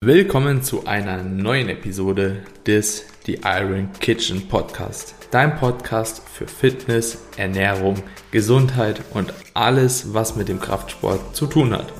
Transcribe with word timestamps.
Willkommen 0.00 0.62
zu 0.62 0.86
einer 0.86 1.24
neuen 1.24 1.68
Episode 1.68 2.44
des 2.64 3.04
The 3.26 3.40
Iron 3.44 3.90
Kitchen 3.98 4.46
Podcast. 4.46 5.16
Dein 5.32 5.56
Podcast 5.56 6.22
für 6.32 6.46
Fitness, 6.46 7.18
Ernährung, 7.36 7.96
Gesundheit 8.30 9.00
und 9.12 9.34
alles, 9.54 10.14
was 10.14 10.36
mit 10.36 10.48
dem 10.48 10.60
Kraftsport 10.60 11.34
zu 11.34 11.46
tun 11.46 11.72
hat. 11.72 11.92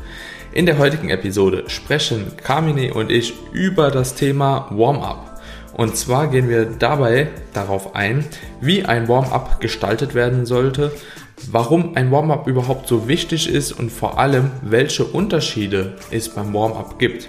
In 0.53 0.65
der 0.65 0.79
heutigen 0.79 1.11
Episode 1.11 1.65
sprechen 1.67 2.37
Carmine 2.37 2.95
und 2.95 3.11
ich 3.11 3.35
über 3.53 3.91
das 3.91 4.15
Thema 4.15 4.69
Warm-up. 4.71 5.41
Und 5.77 5.97
zwar 5.97 6.29
gehen 6.29 6.49
wir 6.49 6.67
dabei 6.67 7.27
darauf 7.53 7.97
ein, 7.97 8.25
wie 8.61 8.85
ein 8.85 9.09
Warm-up 9.09 9.61
gestaltet 9.61 10.15
werden 10.15 10.47
sollte, 10.47 10.93
warum 11.51 11.97
ein 11.97 12.13
Warm-up 12.13 12.47
überhaupt 12.47 12.87
so 12.87 13.09
wichtig 13.09 13.53
ist 13.53 13.73
und 13.73 13.91
vor 13.91 14.21
allem, 14.21 14.53
welche 14.63 15.03
Unterschiede 15.03 15.97
es 16.13 16.29
beim 16.29 16.55
Warm-up 16.55 17.01
gibt. 17.01 17.29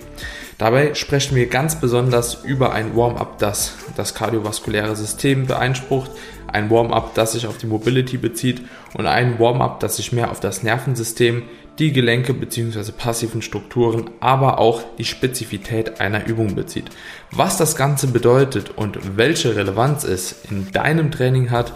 Dabei 0.60 0.94
sprechen 0.94 1.38
wir 1.38 1.48
ganz 1.48 1.80
besonders 1.80 2.44
über 2.44 2.74
ein 2.74 2.94
Warm-up, 2.94 3.40
das 3.40 3.76
das 3.96 4.14
kardiovaskuläre 4.14 4.94
System 4.94 5.48
beeinsprucht, 5.48 6.12
ein 6.48 6.70
Warm-up, 6.70 7.16
das 7.16 7.32
sich 7.32 7.48
auf 7.48 7.58
die 7.58 7.66
Mobility 7.66 8.18
bezieht 8.18 8.64
und 8.94 9.08
ein 9.08 9.40
Warm-up, 9.40 9.80
das 9.80 9.96
sich 9.96 10.12
mehr 10.12 10.30
auf 10.30 10.42
das 10.42 10.62
Nervensystem, 10.62 11.44
die 11.80 11.94
Gelenke 11.94 12.34
bzw. 12.34 12.92
passiven 12.92 13.42
Strukturen, 13.42 14.10
aber 14.20 14.60
auch 14.60 14.84
die 14.98 15.06
Spezifität 15.06 16.02
einer 16.02 16.28
Übung 16.28 16.56
bezieht. 16.56 16.90
Was 17.32 17.56
das 17.56 17.78
Ganze 17.78 18.08
bedeutet 18.08 18.72
und 18.76 19.16
welche 19.16 19.56
Relevanz 19.56 20.04
es 20.04 20.44
in 20.52 20.74
deinem 20.74 21.10
Training 21.10 21.52
hat, 21.52 21.72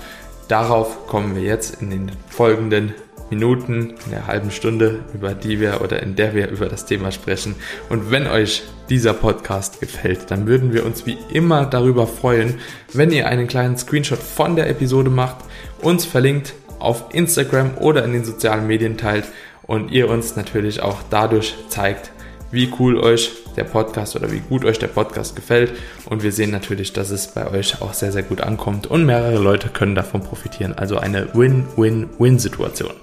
darauf 0.49 1.07
kommen 1.07 1.38
wir 1.38 1.43
jetzt 1.43 1.81
in 1.81 1.89
den 1.89 2.11
folgenden 2.27 2.93
Minuten, 3.33 3.95
in 4.05 4.11
der 4.11 4.27
halben 4.27 4.51
Stunde, 4.51 4.99
über 5.13 5.33
die 5.33 5.59
wir 5.59 5.81
oder 5.81 6.03
in 6.03 6.15
der 6.15 6.35
wir 6.35 6.49
über 6.49 6.67
das 6.67 6.85
Thema 6.85 7.11
sprechen. 7.11 7.55
Und 7.89 8.11
wenn 8.11 8.27
euch 8.27 8.63
dieser 8.89 9.13
Podcast 9.13 9.79
gefällt, 9.79 10.29
dann 10.29 10.45
würden 10.45 10.73
wir 10.73 10.85
uns 10.85 11.05
wie 11.05 11.17
immer 11.31 11.65
darüber 11.65 12.05
freuen, 12.05 12.59
wenn 12.93 13.11
ihr 13.11 13.27
einen 13.27 13.47
kleinen 13.47 13.77
Screenshot 13.77 14.19
von 14.19 14.55
der 14.55 14.69
Episode 14.69 15.09
macht, 15.09 15.38
uns 15.81 16.05
verlinkt 16.05 16.53
auf 16.80 17.05
Instagram 17.13 17.77
oder 17.80 18.03
in 18.03 18.13
den 18.13 18.25
sozialen 18.25 18.67
Medien 18.67 18.97
teilt 18.97 19.25
und 19.63 19.91
ihr 19.91 20.09
uns 20.09 20.36
natürlich 20.36 20.81
auch 20.81 20.99
dadurch 21.09 21.55
zeigt, 21.69 22.11
wie 22.52 22.71
cool 22.77 22.99
euch 22.99 23.42
der 23.53 23.63
Podcast 23.63 24.15
oder 24.15 24.31
wie 24.31 24.39
gut 24.39 24.65
euch 24.65 24.79
der 24.79 24.87
Podcast 24.87 25.35
gefällt. 25.35 25.73
Und 26.05 26.23
wir 26.23 26.31
sehen 26.31 26.51
natürlich, 26.51 26.93
dass 26.93 27.09
es 27.09 27.27
bei 27.27 27.49
euch 27.49 27.81
auch 27.81 27.93
sehr, 27.93 28.11
sehr 28.11 28.23
gut 28.23 28.41
ankommt 28.41 28.87
und 28.87 29.05
mehrere 29.05 29.37
Leute 29.37 29.69
können 29.69 29.95
davon 29.95 30.21
profitieren. 30.21 30.73
Also 30.73 30.97
eine 30.97 31.33
Win-Win-Win-Situation. 31.33 32.93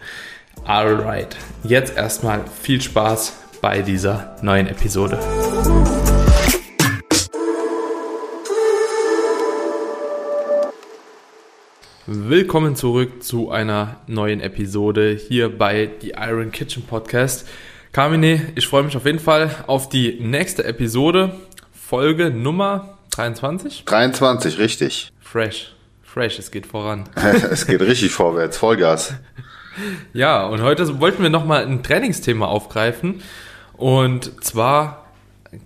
Alright, 0.64 1.36
jetzt 1.64 1.96
erstmal 1.96 2.44
viel 2.62 2.80
Spaß 2.80 3.32
bei 3.60 3.82
dieser 3.82 4.36
neuen 4.42 4.66
Episode. 4.66 5.18
Willkommen 12.06 12.74
zurück 12.74 13.22
zu 13.22 13.50
einer 13.50 14.00
neuen 14.08 14.40
Episode 14.40 15.10
hier 15.12 15.56
bei 15.56 15.90
The 16.00 16.14
Iron 16.18 16.50
Kitchen 16.50 16.82
Podcast. 16.82 17.46
Carmine, 17.92 18.52
ich 18.54 18.68
freue 18.68 18.84
mich 18.84 18.96
auf 18.96 19.04
jeden 19.04 19.18
Fall 19.18 19.50
auf 19.66 19.88
die 19.88 20.16
nächste 20.20 20.62
Episode, 20.64 21.34
Folge 21.72 22.30
Nummer 22.30 22.98
23. 23.10 23.84
23, 23.84 24.58
richtig. 24.58 25.12
Fresh, 25.20 25.74
fresh, 26.00 26.38
es 26.38 26.52
geht 26.52 26.66
voran. 26.66 27.08
es 27.50 27.66
geht 27.66 27.80
richtig 27.80 28.12
vorwärts, 28.12 28.58
Vollgas. 28.58 29.14
Ja, 30.12 30.46
und 30.46 30.62
heute 30.62 31.00
wollten 31.00 31.24
wir 31.24 31.30
nochmal 31.30 31.66
ein 31.66 31.82
Trainingsthema 31.82 32.46
aufgreifen. 32.46 33.22
Und 33.72 34.44
zwar 34.44 35.06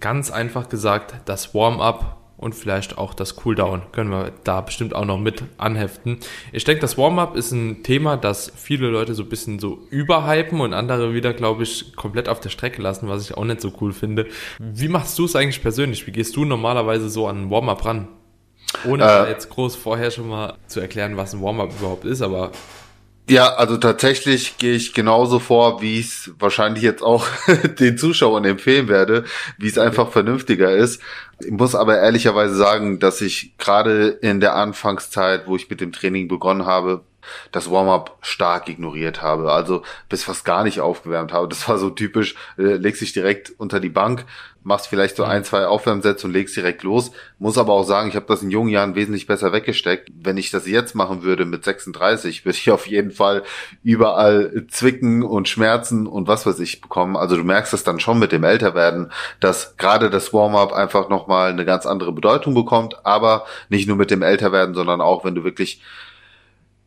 ganz 0.00 0.30
einfach 0.30 0.70
gesagt, 0.70 1.14
das 1.26 1.54
Warm-up 1.54 2.16
und 2.36 2.54
vielleicht 2.54 2.98
auch 2.98 3.14
das 3.14 3.36
Cooldown 3.36 3.82
können 3.92 4.10
wir 4.10 4.32
da 4.44 4.60
bestimmt 4.60 4.94
auch 4.94 5.04
noch 5.04 5.18
mit 5.18 5.42
anheften. 5.56 6.18
Ich 6.52 6.64
denke, 6.64 6.80
das 6.80 6.98
Warm-up 6.98 7.36
ist 7.36 7.52
ein 7.52 7.82
Thema, 7.82 8.16
das 8.16 8.52
viele 8.56 8.88
Leute 8.88 9.14
so 9.14 9.22
ein 9.22 9.28
bisschen 9.28 9.58
so 9.58 9.86
überhypen 9.90 10.60
und 10.60 10.74
andere 10.74 11.14
wieder, 11.14 11.32
glaube 11.32 11.62
ich, 11.62 11.94
komplett 11.96 12.28
auf 12.28 12.40
der 12.40 12.50
Strecke 12.50 12.82
lassen, 12.82 13.08
was 13.08 13.22
ich 13.22 13.36
auch 13.36 13.44
nicht 13.44 13.60
so 13.60 13.72
cool 13.80 13.92
finde. 13.92 14.26
Wie 14.58 14.88
machst 14.88 15.18
du 15.18 15.24
es 15.24 15.36
eigentlich 15.36 15.62
persönlich? 15.62 16.06
Wie 16.06 16.12
gehst 16.12 16.34
du 16.36 16.44
normalerweise 16.44 17.08
so 17.08 17.28
an 17.28 17.42
ein 17.42 17.50
Warm-up 17.50 17.84
ran? 17.84 18.08
Ohne 18.84 19.04
äh, 19.04 19.30
jetzt 19.30 19.50
groß 19.50 19.76
vorher 19.76 20.10
schon 20.10 20.28
mal 20.28 20.54
zu 20.66 20.80
erklären, 20.80 21.16
was 21.16 21.34
ein 21.34 21.42
Warm-up 21.42 21.72
überhaupt 21.78 22.04
ist, 22.04 22.22
aber 22.22 22.50
ja, 23.28 23.54
also 23.54 23.78
tatsächlich 23.78 24.58
gehe 24.58 24.74
ich 24.74 24.92
genauso 24.92 25.38
vor, 25.38 25.80
wie 25.80 25.98
ich 25.98 26.06
es 26.06 26.30
wahrscheinlich 26.38 26.82
jetzt 26.82 27.02
auch 27.02 27.26
den 27.78 27.96
Zuschauern 27.96 28.44
empfehlen 28.44 28.88
werde, 28.88 29.24
wie 29.56 29.68
es 29.68 29.78
einfach 29.78 30.12
vernünftiger 30.12 30.70
ist. 30.70 31.00
Ich 31.40 31.50
muss 31.50 31.74
aber 31.74 31.98
ehrlicherweise 31.98 32.54
sagen, 32.54 32.98
dass 32.98 33.22
ich 33.22 33.56
gerade 33.56 34.08
in 34.08 34.40
der 34.40 34.56
Anfangszeit, 34.56 35.46
wo 35.46 35.56
ich 35.56 35.70
mit 35.70 35.80
dem 35.80 35.92
Training 35.92 36.28
begonnen 36.28 36.66
habe, 36.66 37.02
das 37.52 37.70
Warm-up 37.70 38.18
stark 38.20 38.68
ignoriert 38.68 39.22
habe, 39.22 39.52
also 39.52 39.82
bis 40.08 40.24
fast 40.24 40.44
gar 40.44 40.64
nicht 40.64 40.80
aufgewärmt 40.80 41.32
habe. 41.32 41.48
Das 41.48 41.68
war 41.68 41.78
so 41.78 41.90
typisch, 41.90 42.34
äh, 42.58 42.74
legst 42.74 43.00
dich 43.00 43.12
direkt 43.12 43.52
unter 43.58 43.80
die 43.80 43.88
Bank, 43.88 44.24
machst 44.64 44.88
vielleicht 44.88 45.16
so 45.16 45.24
ein, 45.24 45.44
zwei 45.44 45.66
Aufwärmsätze 45.66 46.26
und 46.26 46.32
legst 46.32 46.56
direkt 46.56 46.82
los. 46.82 47.12
Muss 47.38 47.58
aber 47.58 47.74
auch 47.74 47.84
sagen, 47.84 48.08
ich 48.08 48.16
habe 48.16 48.26
das 48.26 48.42
in 48.42 48.50
jungen 48.50 48.70
Jahren 48.70 48.94
wesentlich 48.94 49.26
besser 49.26 49.52
weggesteckt. 49.52 50.10
Wenn 50.14 50.38
ich 50.38 50.50
das 50.50 50.66
jetzt 50.66 50.94
machen 50.94 51.22
würde 51.22 51.44
mit 51.44 51.64
36, 51.64 52.44
würde 52.44 52.58
ich 52.58 52.70
auf 52.70 52.86
jeden 52.86 53.12
Fall 53.12 53.44
überall 53.82 54.66
Zwicken 54.68 55.22
und 55.22 55.48
Schmerzen 55.48 56.06
und 56.06 56.26
was 56.26 56.46
weiß 56.46 56.58
ich 56.60 56.80
bekommen. 56.80 57.16
Also 57.16 57.36
du 57.36 57.44
merkst 57.44 57.74
es 57.74 57.84
dann 57.84 58.00
schon 58.00 58.18
mit 58.18 58.32
dem 58.32 58.42
Älterwerden, 58.42 59.12
dass 59.38 59.76
gerade 59.76 60.10
das 60.10 60.32
Warm-up 60.32 60.72
einfach 60.72 61.08
nochmal 61.08 61.50
eine 61.50 61.64
ganz 61.64 61.86
andere 61.86 62.12
Bedeutung 62.12 62.54
bekommt, 62.54 63.04
aber 63.04 63.44
nicht 63.68 63.86
nur 63.86 63.96
mit 63.96 64.10
dem 64.10 64.22
Älterwerden, 64.22 64.74
sondern 64.74 65.00
auch, 65.00 65.24
wenn 65.24 65.34
du 65.34 65.44
wirklich 65.44 65.82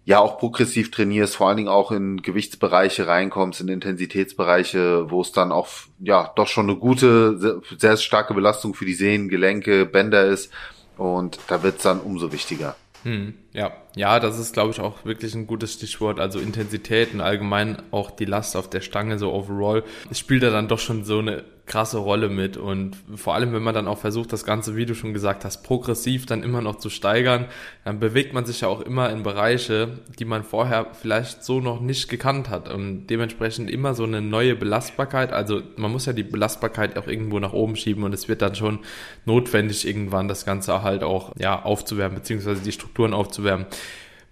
ja 0.07 0.19
auch 0.19 0.37
progressiv 0.37 0.89
trainierst, 0.89 1.35
vor 1.35 1.49
allen 1.49 1.57
Dingen 1.57 1.69
auch 1.69 1.91
in 1.91 2.21
Gewichtsbereiche 2.21 3.07
reinkommst, 3.07 3.59
in 3.59 3.67
Intensitätsbereiche, 3.67 5.11
wo 5.11 5.19
es 5.19 5.33
dann 5.33 5.51
auch 5.51 5.67
ja 5.99 6.31
doch 6.37 6.47
schon 6.47 6.69
eine 6.69 6.79
gute, 6.79 7.37
sehr, 7.37 7.61
sehr 7.77 7.97
starke 7.97 8.33
Belastung 8.33 8.73
für 8.73 8.85
die 8.85 8.93
Sehnen, 8.93 9.27
Gelenke, 9.27 9.85
Bänder 9.85 10.25
ist. 10.25 10.49
Und 10.95 11.39
da 11.49 11.61
wird's 11.61 11.83
dann 11.83 11.99
umso 11.99 12.31
wichtiger. 12.31 12.77
Hm, 13.03 13.33
ja, 13.57 13.73
ja, 13.95 14.19
das 14.19 14.37
ist, 14.37 14.53
glaube 14.53 14.69
ich, 14.69 14.79
auch 14.79 15.03
wirklich 15.03 15.33
ein 15.33 15.47
gutes 15.47 15.73
Stichwort. 15.73 16.19
Also 16.19 16.37
Intensität 16.37 17.15
und 17.15 17.21
allgemein 17.21 17.81
auch 17.89 18.11
die 18.11 18.25
Last 18.25 18.55
auf 18.55 18.69
der 18.69 18.81
Stange, 18.81 19.17
so 19.17 19.33
overall. 19.33 19.83
Spielt 20.11 20.43
da 20.43 20.51
dann 20.51 20.67
doch 20.67 20.77
schon 20.77 21.03
so 21.03 21.17
eine 21.17 21.43
krasse 21.65 21.97
Rolle 21.97 22.29
mit 22.29 22.55
und 22.55 22.95
vor 23.15 23.35
allem, 23.35 23.51
wenn 23.51 23.61
man 23.61 23.75
dann 23.75 23.89
auch 23.89 23.97
versucht, 23.97 24.31
das 24.31 24.45
Ganze, 24.45 24.77
wie 24.77 24.85
du 24.85 24.95
schon 24.95 25.13
gesagt 25.13 25.43
hast, 25.43 25.63
progressiv 25.63 26.25
dann 26.25 26.41
immer 26.41 26.61
noch 26.61 26.77
zu 26.77 26.89
steigern, 26.89 27.45
dann 27.83 27.99
bewegt 27.99 28.33
man 28.33 28.45
sich 28.45 28.61
ja 28.61 28.69
auch 28.69 28.79
immer 28.79 29.09
in 29.09 29.21
Bereiche, 29.21 29.99
die 30.17 30.23
man 30.23 30.43
vorher 30.43 30.87
vielleicht 30.93 31.43
so 31.43 31.59
noch 31.59 31.81
nicht 31.81 32.07
gekannt 32.07 32.49
hat 32.49 32.73
und 32.73 33.07
dementsprechend 33.07 33.69
immer 33.69 33.95
so 33.95 34.05
eine 34.05 34.21
neue 34.21 34.55
Belastbarkeit. 34.55 35.33
Also 35.33 35.61
man 35.75 35.91
muss 35.91 36.05
ja 36.05 36.13
die 36.13 36.23
Belastbarkeit 36.23 36.97
auch 36.97 37.07
irgendwo 37.07 37.37
nach 37.39 37.51
oben 37.51 37.75
schieben 37.75 38.03
und 38.03 38.13
es 38.13 38.29
wird 38.29 38.41
dann 38.41 38.55
schon 38.55 38.79
notwendig, 39.25 39.85
irgendwann 39.85 40.29
das 40.29 40.45
Ganze 40.45 40.83
halt 40.83 41.03
auch 41.03 41.33
ja 41.37 41.61
aufzuwärmen, 41.61 42.15
beziehungsweise 42.15 42.61
die 42.61 42.71
Strukturen 42.71 43.13
aufzuwärmen. 43.13 43.46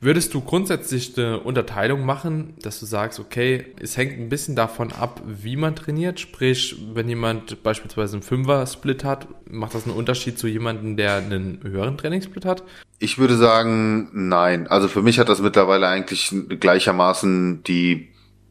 Würdest 0.01 0.33
du 0.33 0.41
grundsätzlich 0.41 1.17
eine 1.17 1.39
Unterteilung 1.39 2.05
machen, 2.05 2.53
dass 2.61 2.79
du 2.79 2.85
sagst, 2.85 3.19
okay, 3.19 3.73
es 3.81 3.95
hängt 3.95 4.19
ein 4.19 4.29
bisschen 4.29 4.55
davon 4.55 4.91
ab, 4.91 5.21
wie 5.25 5.55
man 5.55 5.75
trainiert? 5.75 6.19
Sprich, 6.19 6.75
wenn 6.93 7.07
jemand 7.07 7.63
beispielsweise 7.63 8.17
einen 8.17 8.23
Fünfer-Split 8.23 9.03
hat, 9.03 9.27
macht 9.49 9.73
das 9.73 9.85
einen 9.85 9.95
Unterschied 9.95 10.37
zu 10.37 10.47
jemandem, 10.47 10.97
der 10.97 11.15
einen 11.15 11.59
höheren 11.63 11.97
Trainingssplit 11.97 12.45
hat? 12.45 12.63
Ich 12.99 13.17
würde 13.17 13.37
sagen, 13.37 14.09
nein. 14.13 14.67
Also 14.67 14.89
für 14.89 15.01
mich 15.01 15.17
hat 15.17 15.29
das 15.29 15.41
mittlerweile 15.41 15.87
eigentlich 15.87 16.31
gleichermaßen 16.59 17.63
die 17.63 18.09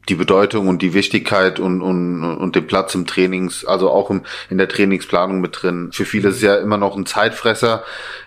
die 0.09 0.15
Bedeutung 0.15 0.67
und 0.67 0.81
die 0.81 0.93
Wichtigkeit 0.93 1.59
und, 1.59 1.81
und, 1.81 2.23
und 2.23 2.55
den 2.55 2.67
Platz 2.67 2.95
im 2.95 3.07
Trainings, 3.07 3.65
also 3.65 3.89
auch 3.89 4.09
im, 4.09 4.21
in 4.49 4.57
der 4.57 4.69
Trainingsplanung 4.69 5.41
mit 5.41 5.61
drin. 5.61 5.89
Für 5.91 6.05
viele 6.05 6.29
ist 6.29 6.37
es 6.37 6.41
ja 6.41 6.55
immer 6.55 6.77
noch 6.77 6.95
ein 6.95 7.05
Zeitfresser. 7.05 7.83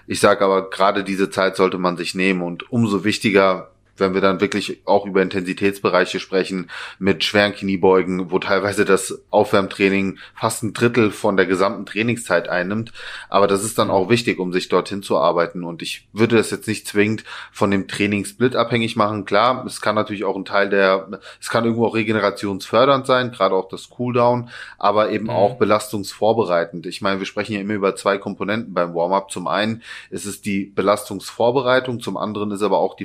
Ich 0.06 0.20
sage 0.20 0.44
aber, 0.44 0.70
gerade 0.70 1.04
diese 1.04 1.30
Zeit 1.30 1.56
sollte 1.56 1.78
man 1.78 1.96
sich 1.96 2.14
nehmen 2.14 2.42
und 2.42 2.70
umso 2.72 3.04
wichtiger 3.04 3.70
wenn 4.00 4.14
wir 4.14 4.20
dann 4.20 4.40
wirklich 4.40 4.80
auch 4.84 5.06
über 5.06 5.22
Intensitätsbereiche 5.22 6.20
sprechen, 6.20 6.70
mit 6.98 7.24
schweren 7.24 7.54
Kniebeugen, 7.54 8.30
wo 8.30 8.38
teilweise 8.38 8.84
das 8.84 9.22
Aufwärmtraining 9.30 10.18
fast 10.34 10.62
ein 10.62 10.72
Drittel 10.72 11.10
von 11.10 11.36
der 11.36 11.46
gesamten 11.46 11.86
Trainingszeit 11.86 12.48
einnimmt. 12.48 12.92
Aber 13.28 13.46
das 13.46 13.64
ist 13.64 13.78
dann 13.78 13.90
auch 13.90 14.08
wichtig, 14.08 14.38
um 14.38 14.52
sich 14.52 14.68
dorthin 14.68 15.02
zu 15.02 15.18
arbeiten. 15.18 15.64
Und 15.64 15.82
ich 15.82 16.08
würde 16.12 16.36
das 16.36 16.50
jetzt 16.50 16.68
nicht 16.68 16.86
zwingend 16.86 17.24
von 17.52 17.70
dem 17.70 17.88
Trainingssplit 17.88 18.56
abhängig 18.56 18.96
machen. 18.96 19.24
Klar, 19.24 19.64
es 19.66 19.80
kann 19.80 19.94
natürlich 19.94 20.24
auch 20.24 20.36
ein 20.36 20.44
Teil 20.44 20.68
der, 20.68 21.20
es 21.40 21.50
kann 21.50 21.64
irgendwo 21.64 21.86
auch 21.86 21.94
regenerationsfördernd 21.94 23.06
sein, 23.06 23.32
gerade 23.32 23.54
auch 23.54 23.68
das 23.68 23.90
Cooldown, 23.90 24.50
aber 24.78 25.10
eben 25.10 25.24
mhm. 25.24 25.30
auch 25.30 25.56
belastungsvorbereitend. 25.56 26.86
Ich 26.86 27.00
meine, 27.00 27.18
wir 27.18 27.26
sprechen 27.26 27.54
ja 27.54 27.60
immer 27.60 27.74
über 27.74 27.96
zwei 27.96 28.18
Komponenten 28.18 28.74
beim 28.74 28.94
Warm-up. 28.94 29.30
Zum 29.30 29.46
einen 29.46 29.82
ist 30.10 30.26
es 30.26 30.40
die 30.40 30.64
Belastungsvorbereitung, 30.64 32.00
zum 32.00 32.16
anderen 32.16 32.50
ist 32.50 32.62
aber 32.62 32.78
auch 32.78 32.94
die 32.94 33.04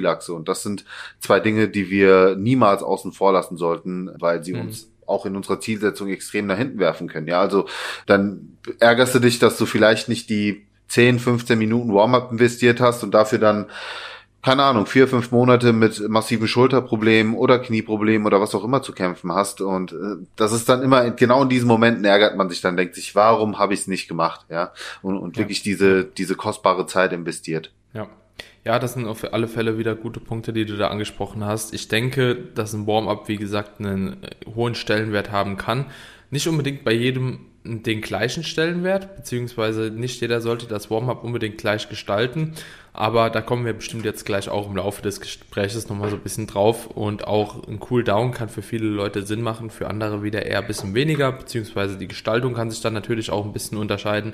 Verletzungsprophylaxe. 0.00 0.32
Und 0.34 0.48
das 0.48 0.62
sind 0.62 0.84
zwei 1.20 1.40
Dinge, 1.40 1.68
die 1.68 1.90
wir 1.90 2.36
niemals 2.36 2.82
außen 2.82 3.12
vor 3.12 3.32
lassen 3.32 3.56
sollten, 3.56 4.10
weil 4.18 4.42
sie 4.42 4.54
mhm. 4.54 4.62
uns 4.62 4.88
auch 5.06 5.26
in 5.26 5.36
unserer 5.36 5.60
Zielsetzung 5.60 6.08
extrem 6.08 6.46
nach 6.46 6.58
hinten 6.58 6.78
werfen 6.78 7.08
können. 7.08 7.26
Ja, 7.26 7.40
also 7.40 7.66
dann 8.06 8.56
ärgerst 8.78 9.14
du 9.14 9.18
dich, 9.18 9.38
dass 9.38 9.56
du 9.58 9.66
vielleicht 9.66 10.08
nicht 10.08 10.30
die 10.30 10.66
10, 10.88 11.18
15 11.18 11.58
Minuten 11.58 11.92
Warm-up 11.92 12.30
investiert 12.32 12.80
hast 12.80 13.02
und 13.02 13.12
dafür 13.12 13.38
dann 13.38 13.66
keine 14.42 14.62
Ahnung, 14.62 14.86
vier, 14.86 15.06
fünf 15.06 15.32
Monate 15.32 15.74
mit 15.74 16.08
massiven 16.08 16.48
Schulterproblemen 16.48 17.34
oder 17.34 17.58
Knieproblemen 17.58 18.26
oder 18.26 18.40
was 18.40 18.54
auch 18.54 18.64
immer 18.64 18.80
zu 18.80 18.92
kämpfen 18.92 19.34
hast. 19.34 19.60
Und 19.60 19.92
äh, 19.92 20.24
das 20.34 20.52
ist 20.52 20.66
dann 20.66 20.82
immer, 20.82 21.10
genau 21.10 21.42
in 21.42 21.50
diesen 21.50 21.68
Momenten 21.68 22.06
ärgert 22.06 22.38
man 22.38 22.48
sich 22.48 22.62
dann, 22.62 22.74
denkt 22.74 22.94
sich, 22.94 23.14
warum 23.14 23.58
habe 23.58 23.74
ich 23.74 23.80
es 23.80 23.86
nicht 23.86 24.08
gemacht? 24.08 24.46
Ja. 24.48 24.72
Und, 25.02 25.18
und 25.18 25.36
ja. 25.36 25.42
wirklich 25.42 25.62
diese, 25.62 26.04
diese 26.06 26.36
kostbare 26.36 26.86
Zeit 26.86 27.12
investiert. 27.12 27.70
Ja. 27.92 28.08
Ja, 28.64 28.78
das 28.78 28.92
sind 28.92 29.06
auf 29.06 29.32
alle 29.32 29.48
Fälle 29.48 29.78
wieder 29.78 29.94
gute 29.94 30.20
Punkte, 30.20 30.52
die 30.52 30.66
du 30.66 30.76
da 30.76 30.88
angesprochen 30.88 31.44
hast. 31.44 31.72
Ich 31.72 31.88
denke, 31.88 32.34
dass 32.54 32.74
ein 32.74 32.86
Warm-up, 32.86 33.26
wie 33.28 33.36
gesagt, 33.36 33.80
einen 33.80 34.22
äh, 34.22 34.30
hohen 34.54 34.74
Stellenwert 34.74 35.30
haben 35.30 35.56
kann. 35.56 35.86
Nicht 36.30 36.46
unbedingt 36.46 36.84
bei 36.84 36.92
jedem 36.92 37.46
den 37.62 38.00
gleichen 38.00 38.42
Stellenwert, 38.42 39.16
beziehungsweise 39.16 39.90
nicht 39.90 40.20
jeder 40.22 40.40
sollte 40.40 40.66
das 40.66 40.90
Warm-up 40.90 41.24
unbedingt 41.24 41.58
gleich 41.58 41.90
gestalten, 41.90 42.54
aber 42.94 43.28
da 43.28 43.42
kommen 43.42 43.66
wir 43.66 43.74
bestimmt 43.74 44.06
jetzt 44.06 44.24
gleich 44.24 44.48
auch 44.48 44.66
im 44.66 44.76
Laufe 44.76 45.02
des 45.02 45.20
Gesprächs 45.20 45.88
nochmal 45.88 46.08
so 46.08 46.16
ein 46.16 46.22
bisschen 46.22 46.46
drauf 46.46 46.86
und 46.86 47.26
auch 47.26 47.68
ein 47.68 47.78
Cool-Down 47.90 48.32
kann 48.32 48.48
für 48.48 48.62
viele 48.62 48.86
Leute 48.86 49.26
Sinn 49.26 49.42
machen, 49.42 49.68
für 49.68 49.88
andere 49.88 50.22
wieder 50.22 50.46
eher 50.46 50.60
ein 50.60 50.66
bisschen 50.66 50.94
weniger, 50.94 51.32
beziehungsweise 51.32 51.98
die 51.98 52.08
Gestaltung 52.08 52.54
kann 52.54 52.70
sich 52.70 52.80
dann 52.80 52.94
natürlich 52.94 53.30
auch 53.30 53.44
ein 53.44 53.52
bisschen 53.52 53.76
unterscheiden, 53.76 54.32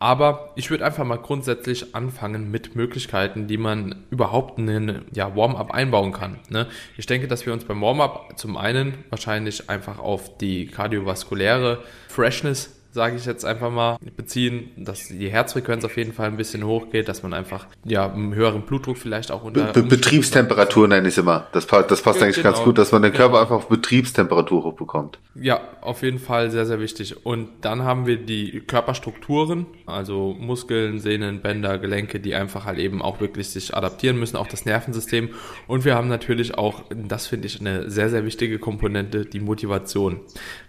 aber 0.00 0.50
ich 0.56 0.70
würde 0.70 0.84
einfach 0.84 1.04
mal 1.04 1.18
grundsätzlich 1.18 1.94
anfangen 1.94 2.50
mit 2.50 2.74
Möglichkeiten, 2.74 3.46
die 3.46 3.58
man 3.58 4.06
überhaupt 4.10 4.58
in 4.58 4.68
einen 4.68 5.04
ja, 5.12 5.36
Warm-up 5.36 5.72
einbauen 5.72 6.12
kann. 6.12 6.38
Ne? 6.48 6.66
Ich 6.96 7.04
denke, 7.04 7.28
dass 7.28 7.44
wir 7.44 7.52
uns 7.52 7.64
beim 7.64 7.82
Warm-up 7.82 8.32
zum 8.36 8.56
einen 8.56 9.04
wahrscheinlich 9.10 9.68
einfach 9.68 9.98
auf 9.98 10.38
die 10.38 10.66
kardiovaskuläre 10.66 11.82
Freshness 12.08 12.79
sage 12.92 13.16
ich 13.16 13.24
jetzt 13.24 13.44
einfach 13.44 13.70
mal, 13.70 13.98
beziehen, 14.16 14.70
dass 14.76 15.08
die 15.08 15.28
Herzfrequenz 15.28 15.84
auf 15.84 15.96
jeden 15.96 16.12
Fall 16.12 16.26
ein 16.26 16.36
bisschen 16.36 16.64
hochgeht, 16.64 17.08
dass 17.08 17.22
man 17.22 17.32
einfach 17.32 17.66
ja 17.84 18.10
einen 18.10 18.34
höheren 18.34 18.62
Blutdruck 18.62 18.98
vielleicht 18.98 19.30
auch 19.30 19.44
unter 19.44 19.72
Be 19.72 19.82
Betriebstemperatur 19.82 20.88
nenne 20.88 21.06
ich 21.06 21.14
es 21.14 21.18
immer. 21.18 21.46
Das, 21.52 21.66
das 21.66 22.02
passt 22.02 22.18
ja, 22.18 22.26
eigentlich 22.26 22.36
genau. 22.36 22.50
ganz 22.50 22.64
gut, 22.64 22.78
dass 22.78 22.90
man 22.90 23.02
den 23.02 23.12
Körper 23.12 23.40
einfach 23.40 23.56
auf 23.56 23.68
Betriebstemperatur 23.68 24.64
hochbekommt. 24.64 25.18
Ja, 25.34 25.60
auf 25.80 26.02
jeden 26.02 26.18
Fall 26.18 26.50
sehr 26.50 26.66
sehr 26.66 26.80
wichtig. 26.80 27.24
Und 27.24 27.48
dann 27.60 27.84
haben 27.84 28.06
wir 28.06 28.16
die 28.16 28.60
Körperstrukturen, 28.60 29.66
also 29.86 30.34
Muskeln, 30.38 30.98
Sehnen, 30.98 31.40
Bänder, 31.40 31.78
Gelenke, 31.78 32.18
die 32.18 32.34
einfach 32.34 32.64
halt 32.64 32.78
eben 32.78 33.02
auch 33.02 33.20
wirklich 33.20 33.50
sich 33.50 33.74
adaptieren 33.74 34.18
müssen, 34.18 34.36
auch 34.36 34.48
das 34.48 34.64
Nervensystem. 34.64 35.30
Und 35.68 35.84
wir 35.84 35.94
haben 35.94 36.08
natürlich 36.08 36.58
auch, 36.58 36.82
das 36.90 37.28
finde 37.28 37.46
ich 37.46 37.60
eine 37.60 37.88
sehr 37.88 38.10
sehr 38.10 38.24
wichtige 38.24 38.58
Komponente, 38.58 39.26
die 39.26 39.40
Motivation. 39.40 40.20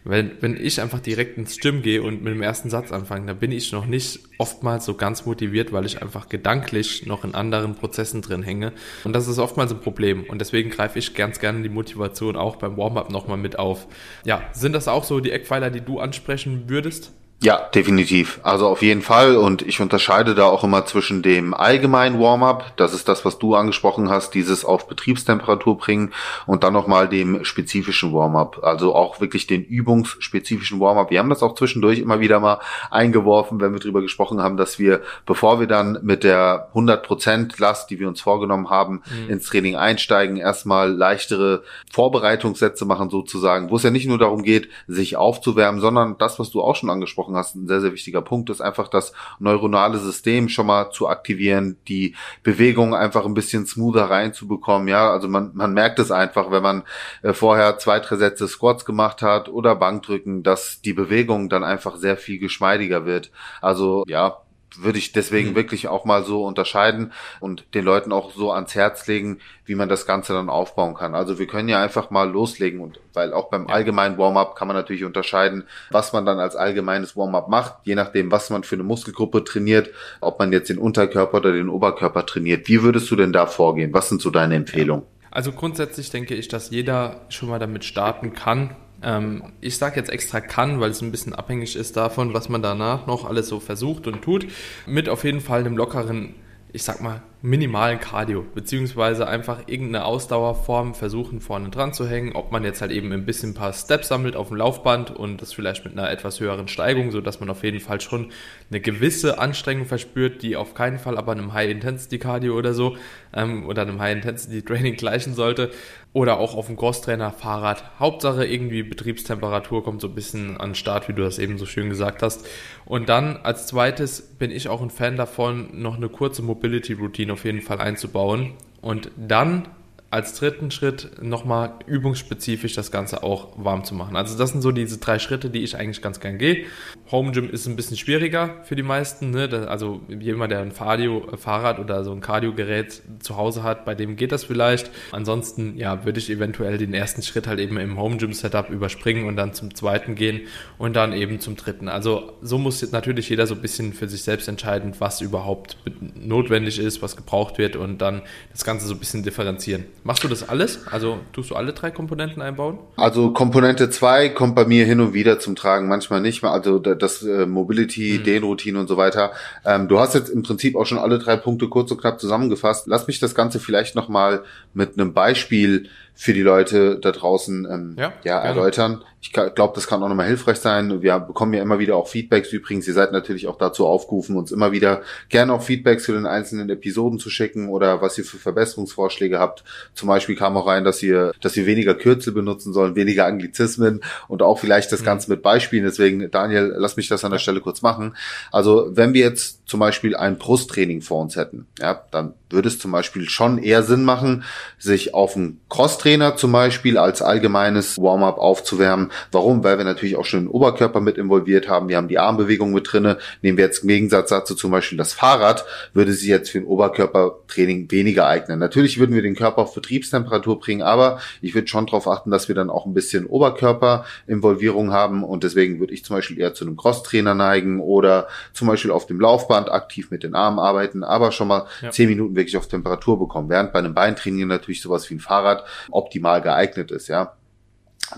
Wenn 0.04 0.32
wenn 0.42 0.56
ich 0.56 0.82
einfach 0.82 1.00
direkt 1.00 1.38
ins 1.38 1.58
Gym 1.60 1.82
gehe 1.82 2.02
und 2.02 2.24
mit 2.24 2.34
dem 2.34 2.42
ersten 2.42 2.70
Satz 2.70 2.92
anfangen, 2.92 3.28
da 3.28 3.34
bin 3.34 3.52
ich 3.52 3.72
noch 3.72 3.86
nicht 3.86 4.20
oftmals 4.40 4.86
so 4.86 4.96
ganz 4.96 5.26
motiviert, 5.26 5.72
weil 5.72 5.86
ich 5.86 6.02
einfach 6.02 6.28
gedanklich 6.28 7.06
noch 7.06 7.24
in 7.24 7.36
anderen 7.36 7.76
Prozessen 7.76 8.22
drin 8.22 8.42
hänge. 8.42 8.74
Und 9.04 9.14
das 9.14 9.28
ist 9.28 9.38
oftmals 9.38 9.72
ein 9.72 9.82
Problem. 9.82 10.24
Und 10.24 10.40
deswegen 10.40 10.72
greife 10.72 10.98
ich 10.98 11.14
ganz 11.14 11.40
gerne 11.40 11.62
die 11.62 11.70
Motivation 11.70 12.36
auch 12.36 12.56
beim 12.56 12.78
Warm-up 12.78 13.12
nochmal 13.12 13.38
mit 13.38 13.60
auf. 13.60 13.88
Ja, 14.26 14.42
sind 14.54 14.74
das 14.74 14.88
auch 14.88 15.04
so 15.04 15.20
die 15.20 15.32
Eckpfeiler, 15.32 15.70
die 15.70 15.82
du 15.82 16.00
ansprechen 16.00 16.64
würdest? 16.68 17.14
Ja, 17.44 17.58
definitiv. 17.74 18.40
Also 18.44 18.68
auf 18.68 18.84
jeden 18.84 19.02
Fall. 19.02 19.36
Und 19.36 19.64
ich 19.64 19.82
unterscheide 19.82 20.36
da 20.36 20.46
auch 20.46 20.64
immer 20.64 20.86
zwischen 20.86 21.24
dem 21.24 21.56
allgemeinen 21.56 22.20
Warm-up, 22.20 22.74
das 22.78 22.94
ist 22.94 23.08
das, 23.08 23.26
was 23.26 23.40
du 23.40 23.56
angesprochen 23.56 24.10
hast, 24.10 24.36
dieses 24.36 24.64
auf 24.64 24.88
Betriebstemperatur 24.88 25.76
bringen 25.80 26.14
und 26.46 26.64
dann 26.64 26.74
nochmal 26.74 27.10
dem 27.10 27.44
spezifischen 27.44 28.14
Warm-up. 28.14 28.60
Also 28.62 28.94
auch 28.94 29.22
wirklich 29.22 29.48
den 29.48 29.64
übungsspezifischen 29.64 30.80
Warm-up. 30.80 31.10
Wir 31.10 31.18
haben 31.18 31.32
das 31.32 31.42
auch 31.42 31.56
zwischendurch 31.56 31.98
immer 31.98 32.20
wieder 32.20 32.40
mal 32.40 32.60
eingeworfen, 32.92 33.60
wenn 33.60 33.74
wir 33.74 33.80
drüber 33.80 34.02
gesprochen 34.02 34.40
haben, 34.44 34.56
dass 34.56 34.78
wir, 34.78 35.02
bevor 35.26 35.60
wir 35.60 35.66
dann 35.66 35.98
mit 36.04 36.24
der 36.24 36.70
100% 36.76 37.60
Last, 37.60 37.90
die 37.90 38.00
wir 38.00 38.08
uns 38.08 38.22
vorgenommen 38.22 38.70
haben, 38.70 39.02
mhm. 39.10 39.32
ins 39.32 39.48
Training 39.48 39.78
einsteigen, 39.78 40.38
erstmal 40.38 40.92
leichtere 40.92 41.64
Vorbereitungssätze 41.92 42.86
machen 42.86 43.10
sozusagen, 43.10 43.72
wo 43.72 43.78
es 43.78 43.84
ja 43.84 43.90
nicht 43.90 44.08
nur 44.08 44.20
darum 44.20 44.44
geht, 44.44 44.70
sich 44.88 45.16
aufzuwärmen, 45.16 45.82
sondern 45.82 46.20
das, 46.20 46.38
was 46.38 46.52
du 46.52 46.62
auch 46.62 46.76
schon 46.76 46.92
angesprochen 46.92 47.31
angesprochen 47.32 47.36
hast, 47.36 47.56
ein 47.56 47.68
sehr, 47.68 47.82
sehr 47.82 47.94
wichtiger 47.94 48.22
Punkt 48.22 48.50
ist 48.50 48.62
einfach 48.62 48.88
das 48.88 49.14
neuronale 49.40 49.98
System 49.98 50.50
schon 50.50 50.68
mal 50.68 50.92
zu 50.92 51.08
aktivieren, 51.08 51.78
die 51.88 52.16
Bewegung 52.44 52.96
einfach 52.96 53.26
ein 53.26 53.34
bisschen 53.34 53.66
smoother 53.66 54.10
reinzubekommen. 54.10 54.88
Ja, 54.88 55.12
also 55.12 55.28
man, 55.28 55.52
man 55.54 55.74
merkt 55.74 56.00
es 56.00 56.12
einfach, 56.12 56.52
wenn 56.52 56.64
man 56.64 56.84
äh, 57.24 57.34
vorher 57.34 57.78
zwei, 57.78 58.00
drei 58.00 58.18
Sätze 58.18 58.48
Squats 58.48 58.86
gemacht 58.86 59.22
hat 59.22 59.50
oder 59.50 59.76
Bankdrücken, 59.76 60.44
dass 60.44 60.82
die 60.82 60.94
Bewegung 60.94 61.50
dann 61.50 61.64
einfach 61.64 61.98
sehr 61.98 62.18
viel 62.18 62.40
geschmeidiger 62.40 63.06
wird. 63.06 63.32
Also 63.62 64.04
ja, 64.08 64.42
würde 64.78 65.00
ich 65.00 65.12
deswegen 65.12 65.52
mhm. 65.52 65.56
wirklich 65.56 65.88
auch 65.88 66.06
mal 66.06 66.24
so 66.24 66.46
unterscheiden 66.46 67.12
und 67.40 67.66
den 67.74 67.84
Leuten 67.84 68.12
auch 68.12 68.34
so 68.34 68.52
ans 68.52 68.76
Herz 68.76 69.08
legen, 69.08 69.40
wie 69.66 69.76
man 69.76 69.90
das 69.90 70.06
Ganze 70.06 70.34
dann 70.34 70.50
aufbauen 70.50 70.94
kann. 70.96 71.16
Also 71.16 71.40
wir 71.40 71.48
können 71.48 71.70
ja 71.70 71.82
einfach 71.82 72.10
mal 72.10 72.30
loslegen 72.30 72.80
und 72.80 73.00
weil 73.14 73.34
auch 73.34 73.50
beim 73.50 73.68
allgemeinen 73.68 74.18
Warm-up 74.18 74.56
kann 74.56 74.68
man 74.68 74.78
natürlich 74.78 75.04
unterscheiden, 75.04 75.66
was 75.90 76.14
man 76.14 76.26
dann 76.26 76.40
als 76.40 76.56
allgemeines 76.56 77.16
Warm-up 77.18 77.50
macht, 77.50 77.76
je 77.84 77.96
nachdem, 77.96 78.32
was 78.32 78.50
man 78.50 78.64
für 78.64 78.76
eine 78.76 78.84
Muskelgruppe 78.84 79.44
trainiert, 79.44 79.90
ob 80.22 80.40
man 80.40 80.52
jetzt 80.54 80.70
den 80.70 80.78
Unterkörper 80.78 81.38
oder 81.38 81.52
den 81.52 81.70
Oberkörper 81.70 82.26
trainiert. 82.26 82.68
Wie 82.68 82.82
würdest 82.82 83.10
du 83.12 83.16
denn 83.16 83.34
da 83.34 83.46
vorgehen? 83.46 83.94
Was 83.94 84.10
sind 84.10 84.22
so 84.22 84.30
deine 84.30 84.56
Empfehlungen? 84.56 85.06
Also 85.32 85.54
grundsätzlich 85.54 86.10
denke 86.10 86.36
ich, 86.36 86.50
dass 86.50 86.72
jeder 86.72 87.22
schon 87.30 87.50
mal 87.50 87.60
damit 87.60 87.86
starten 87.86 88.34
kann, 88.34 88.76
ähm, 89.04 89.44
ich 89.62 89.78
sage 89.78 89.98
jetzt 89.98 90.10
extra 90.10 90.42
kann, 90.42 90.80
weil 90.80 90.92
es 90.92 91.02
ein 91.02 91.12
bisschen 91.12 91.34
abhängig 91.34 91.76
ist 91.76 91.98
davon, 91.98 92.34
was 92.34 92.50
man 92.50 92.62
danach 92.62 93.08
noch 93.08 93.26
alles 93.26 93.48
so 93.48 93.60
versucht 93.60 94.08
und 94.08 94.22
tut. 94.22 94.48
Mit 94.86 95.10
auf 95.10 95.24
jeden 95.24 95.42
Fall 95.42 95.62
einem 95.62 95.78
lockeren, 95.78 96.36
ich 96.72 96.84
sag 96.84 97.02
mal, 97.02 97.22
minimalen 97.44 98.00
Cardio, 98.00 98.46
beziehungsweise 98.54 99.28
einfach 99.28 99.68
irgendeine 99.68 100.06
Ausdauerform 100.06 100.94
versuchen 100.94 101.42
vorne 101.42 101.70
dran 101.70 101.92
zu 101.92 102.08
hängen, 102.08 102.36
ob 102.36 102.52
man 102.52 102.64
jetzt 102.64 102.82
halt 102.82 102.92
eben 102.92 103.12
ein 103.12 103.26
bisschen 103.26 103.52
ein 103.52 103.54
paar 103.56 103.74
Steps 103.74 104.10
sammelt 104.10 104.36
auf 104.36 104.50
dem 104.50 104.58
Laufband 104.58 105.10
und 105.10 105.42
das 105.42 105.52
vielleicht 105.52 105.84
mit 105.84 105.98
einer 105.98 106.12
etwas 106.12 106.40
höheren 106.40 106.68
Steigung, 106.68 107.10
so 107.10 107.20
dass 107.20 107.40
man 107.40 107.50
auf 107.50 107.64
jeden 107.64 107.80
Fall 107.80 108.00
schon 108.00 108.32
eine 108.70 108.80
gewisse 108.80 109.40
Anstrengung 109.40 109.86
verspürt, 109.88 110.44
die 110.44 110.56
auf 110.56 110.76
keinen 110.76 111.00
Fall 111.00 111.18
aber 111.18 111.32
einem 111.32 111.54
High-Intensity-Cardio 111.54 112.56
oder 112.56 112.76
so 112.76 112.96
ähm, 113.34 113.66
oder 113.66 113.82
einem 113.82 114.00
High-Intensity-Training 114.00 114.96
gleichen 114.96 115.34
sollte 115.34 115.72
oder 116.14 116.40
auch 116.40 116.56
auf 116.56 116.68
dem 116.68 116.76
Crosstrainer, 116.76 117.32
Fahrrad. 117.32 117.84
Hauptsache 117.98 118.46
irgendwie 118.46 118.84
Betriebstemperatur 118.84 119.84
kommt 119.84 120.02
so 120.02 120.10
ein 120.10 120.16
bisschen 120.16 120.58
an 120.58 120.72
den 120.72 120.76
Start, 120.76 121.08
wie 121.08 121.14
du 121.14 121.24
das 121.24 121.40
eben 121.40 121.58
so 121.58 121.66
schön 121.66 121.90
gesagt 121.90 122.22
hast. 122.22 122.46
Und 122.86 123.08
dann 123.08 123.38
als 123.38 123.68
zweites 123.68 124.22
bin 124.22 124.52
ich 124.52 124.68
auch 124.68 124.82
ein 124.82 124.90
Fan 124.90 125.16
davon, 125.16 125.82
noch 125.82 125.96
eine 125.96 126.10
kurze 126.10 126.42
Mobility-Routine 126.42 127.31
auf 127.32 127.46
jeden 127.46 127.62
Fall 127.62 127.80
einzubauen. 127.80 128.54
Und 128.82 129.12
dann 129.16 129.68
als 130.12 130.34
dritten 130.34 130.72
Schritt 130.72 131.24
nochmal 131.24 131.76
übungsspezifisch 131.88 132.76
das 132.76 132.92
Ganze 132.92 133.24
auch 133.24 133.54
warm 133.56 133.86
zu 133.86 133.96
machen. 133.96 134.18
Also 134.18 134.38
das 134.38 134.52
sind 134.52 134.62
so 134.62 134.72
diese 134.72 134.98
drei 134.98 135.20
Schritte, 135.20 135.50
die 135.50 135.64
ich 135.64 135.78
eigentlich 135.78 136.02
ganz 136.02 136.20
gern 136.20 136.38
gehe. 136.38 136.66
Home 137.12 137.32
Gym 137.32 137.50
ist 137.50 137.68
ein 137.68 137.76
bisschen 137.76 137.98
schwieriger 137.98 138.56
für 138.64 138.76
die 138.76 138.84
meisten. 138.84 139.32
Ne? 139.32 139.68
Also 139.68 140.02
jemand, 140.08 140.52
der 140.52 140.60
ein 140.60 140.72
Fahrdio, 140.72 141.28
Fahrrad 141.38 141.80
oder 141.80 142.06
so 142.06 142.12
ein 142.12 142.22
Cardio-Gerät 142.22 143.02
zu 143.20 143.36
Hause 143.36 143.64
hat, 143.64 143.84
bei 143.84 143.96
dem 143.96 144.16
geht 144.16 144.32
das 144.32 144.46
vielleicht. 144.46 144.90
Ansonsten 145.12 145.78
ja, 145.78 146.06
würde 146.06 146.20
ich 146.20 146.30
eventuell 146.30 146.78
den 146.78 146.94
ersten 146.94 147.22
Schritt 147.22 147.48
halt 147.48 147.60
eben 147.60 147.78
im 147.78 148.00
Home 148.00 148.18
Gym 148.18 148.32
Setup 148.32 148.70
überspringen 148.70 149.28
und 149.28 149.36
dann 149.36 149.54
zum 149.54 149.76
zweiten 149.76 150.16
gehen 150.16 150.42
und 150.78 150.96
dann 150.96 151.12
eben 151.12 151.40
zum 151.42 151.58
dritten. 151.58 151.90
Also 151.90 152.34
so 152.42 152.58
muss 152.58 152.80
jetzt 152.80 152.94
natürlich 152.94 153.28
jeder 153.30 153.46
so 153.46 153.56
ein 153.56 153.62
bisschen 153.62 153.92
für 153.92 154.08
sich 154.08 154.24
selbst 154.24 154.48
entscheiden, 154.48 154.94
was 155.00 155.20
überhaupt 155.20 155.78
notwendig 156.16 156.80
ist, 156.80 157.02
was 157.02 157.18
gebraucht 157.18 157.58
wird 157.58 157.76
und 157.76 157.98
dann 158.02 158.22
das 158.52 158.64
Ganze 158.64 158.88
so 158.88 158.94
ein 158.94 159.00
bisschen 159.00 159.24
differenzieren. 159.24 159.86
Machst 160.04 160.24
du 160.24 160.30
das 160.30 160.48
alles? 160.48 160.88
Also 160.88 161.20
tust 161.34 161.50
du 161.50 161.56
alle 161.56 161.74
drei 161.74 161.92
Komponenten 161.92 162.42
einbauen? 162.42 162.80
Also 162.96 163.32
Komponente 163.32 163.90
2 163.90 164.30
kommt 164.30 164.56
bei 164.56 164.66
mir 164.66 164.86
hin 164.86 165.02
und 165.02 165.14
wieder 165.14 165.40
zum 165.40 165.58
Tragen, 165.58 165.90
manchmal 165.90 166.22
nicht. 166.22 166.42
Also 166.44 166.80
das 167.02 167.24
äh, 167.24 167.46
Mobility, 167.46 168.18
mhm. 168.20 168.24
Dehnroutine 168.24 168.80
und 168.80 168.88
so 168.88 168.98
weiter. 168.98 169.32
Ähm, 169.66 169.88
du 169.88 170.00
hast 170.00 170.16
jetzt 170.16 170.30
im 170.30 170.44
Prinzip 170.44 170.76
auch 170.76 170.86
schon 170.86 170.98
alle 170.98 171.20
drei 171.20 171.38
Punkte 171.38 171.68
kurz 171.68 171.92
und 171.92 172.00
knapp 172.02 172.20
zusammengefasst. 172.20 172.88
Lass 172.88 173.08
mich 173.08 173.20
das 173.20 173.36
Ganze 173.36 173.60
vielleicht 173.60 173.96
nochmal 173.96 174.44
mit 174.74 174.98
einem 174.98 175.14
Beispiel 175.14 175.90
für 176.14 176.34
die 176.34 176.42
Leute 176.42 177.00
da 177.00 177.12
draußen 177.12 177.68
ähm, 177.70 177.96
ja, 177.98 178.14
ja 178.24 178.40
erläutern. 178.40 179.04
Ich 179.24 179.34
glaube, 179.34 179.74
das 179.76 179.86
kann 179.86 180.02
auch 180.02 180.10
nochmal 180.10 180.26
hilfreich 180.26 180.58
sein. 180.58 181.04
Wir 181.04 181.20
bekommen 181.20 181.54
ja 181.54 181.62
immer 181.62 181.78
wieder 181.78 181.96
auch 181.96 182.08
Feedbacks. 182.08 182.52
Übrigens, 182.52 182.88
ihr 182.88 182.96
seid 182.96 183.12
natürlich 183.12 183.48
auch 183.48 183.58
dazu 183.58 183.86
aufgerufen, 183.86 184.36
uns 184.36 184.52
immer 184.52 184.72
wieder 184.72 185.02
gerne 185.30 185.54
auch 185.54 185.62
Feedbacks 185.62 186.06
zu 186.06 186.12
den 186.12 186.26
einzelnen 186.26 186.70
Episoden 186.72 187.20
zu 187.20 187.30
schicken 187.30 187.70
oder 187.70 188.02
was 188.02 188.18
ihr 188.18 188.26
für 188.26 188.38
Verbesserungsvorschläge 188.38 189.38
habt. 189.38 189.64
Zum 189.94 190.08
Beispiel 190.08 190.36
kam 190.36 190.58
auch 190.58 190.66
rein, 190.66 190.84
dass 190.84 191.04
ihr, 191.04 191.34
dass 191.40 191.56
wir 191.56 191.68
weniger 191.68 191.94
Kürzel 191.94 192.34
benutzen 192.34 192.74
sollen, 192.74 192.96
weniger 192.96 193.28
Anglizismen 193.28 194.02
und 194.28 194.42
auch 194.42 194.58
vielleicht 194.58 194.92
das 194.92 195.02
mhm. 195.02 195.06
Ganze 195.06 195.30
mit 195.30 195.44
Beispielen. 195.44 195.84
Deswegen, 195.84 196.32
Daniel, 196.32 196.74
lass 196.76 196.98
mich 196.98 197.08
das 197.08 197.24
an 197.24 197.32
der 197.32 197.40
Stelle 197.40 197.62
kurz 197.62 197.84
machen. 197.84 198.16
Also, 198.52 198.90
wenn 198.92 199.14
wir 199.14 199.22
jetzt 199.22 199.68
zum 199.68 199.80
Beispiel 199.80 200.16
ein 200.16 200.40
Brusttraining 200.40 201.02
vor 201.02 201.22
uns 201.22 201.36
hätten, 201.36 201.68
ja, 201.80 202.02
dann 202.12 202.34
würde 202.50 202.68
es 202.68 202.80
zum 202.80 202.92
Beispiel 202.92 203.30
schon 203.30 203.58
eher 203.58 203.84
Sinn 203.84 204.04
machen, 204.04 204.44
sich 204.78 205.14
auf 205.14 205.36
einen 205.36 205.62
Crosstrainer 206.02 206.36
zum 206.36 206.52
Beispiel 206.52 206.98
als 206.98 207.22
allgemeines 207.22 208.00
Warm-up 208.00 208.40
aufzuwärmen, 208.40 209.12
Warum? 209.32 209.64
Weil 209.64 209.78
wir 209.78 209.86
natürlich 209.86 210.16
auch 210.16 210.26
schon 210.26 210.46
den 210.46 210.48
Oberkörper 210.48 211.00
mit 211.00 211.18
involviert 211.18 211.70
haben. 211.70 211.90
Wir 211.90 211.98
haben 211.98 212.08
die 212.08 212.18
Armbewegung 212.18 212.74
mit 212.74 212.92
drinne. 212.92 213.18
Nehmen 213.42 213.58
wir 213.58 213.66
jetzt 213.66 213.84
im 213.84 213.88
Gegensatz 213.88 214.30
dazu 214.30 214.56
zum 214.56 214.72
Beispiel 214.72 214.98
das 214.98 215.14
Fahrrad, 215.14 215.64
würde 215.94 216.14
sich 216.14 216.28
jetzt 216.28 216.50
für 216.50 216.58
ein 216.58 216.66
Oberkörpertraining 216.66 217.92
weniger 217.92 218.28
eignen. 218.28 218.58
Natürlich 218.60 219.00
würden 219.00 219.14
wir 219.14 219.22
den 219.22 219.36
Körper 219.36 219.62
auf 219.62 219.76
Betriebstemperatur 219.76 220.60
bringen, 220.60 220.82
aber 220.82 221.20
ich 221.42 221.54
würde 221.54 221.68
schon 221.68 221.86
darauf 221.86 222.08
achten, 222.08 222.32
dass 222.32 222.48
wir 222.48 222.56
dann 222.56 222.70
auch 222.70 222.86
ein 222.86 222.94
bisschen 222.94 223.26
Oberkörperinvolvierung 223.28 224.92
haben 224.92 225.24
und 225.24 225.44
deswegen 225.44 225.80
würde 225.80 225.94
ich 225.94 226.04
zum 226.04 226.16
Beispiel 226.16 226.40
eher 226.40 226.54
zu 226.54 226.66
einem 226.66 226.78
Crosstrainer 226.78 227.36
neigen 227.36 227.80
oder 227.80 228.28
zum 228.54 228.68
Beispiel 228.68 228.92
auf 228.92 229.06
dem 229.06 229.20
Laufband 229.20 229.72
aktiv 229.72 230.10
mit 230.10 230.24
den 230.24 230.34
Armen 230.34 230.60
arbeiten, 230.60 231.04
aber 231.04 231.32
schon 231.32 231.48
mal 231.48 231.68
ja. 231.82 231.92
zehn 231.92 232.10
Minuten 232.10 232.36
wirklich 232.36 232.58
auf 232.58 232.68
Temperatur 232.68 233.20
bekommen. 233.20 233.50
Während 233.50 233.72
bei 233.72 233.80
einem 233.80 233.94
Beintraining 233.94 234.48
natürlich 234.48 234.82
sowas 234.82 235.10
wie 235.10 235.16
ein 235.16 235.20
Fahrrad 235.20 235.64
optimal 235.92 236.42
geeignet 236.42 236.92
ist, 236.92 237.08
ja. 237.08 237.36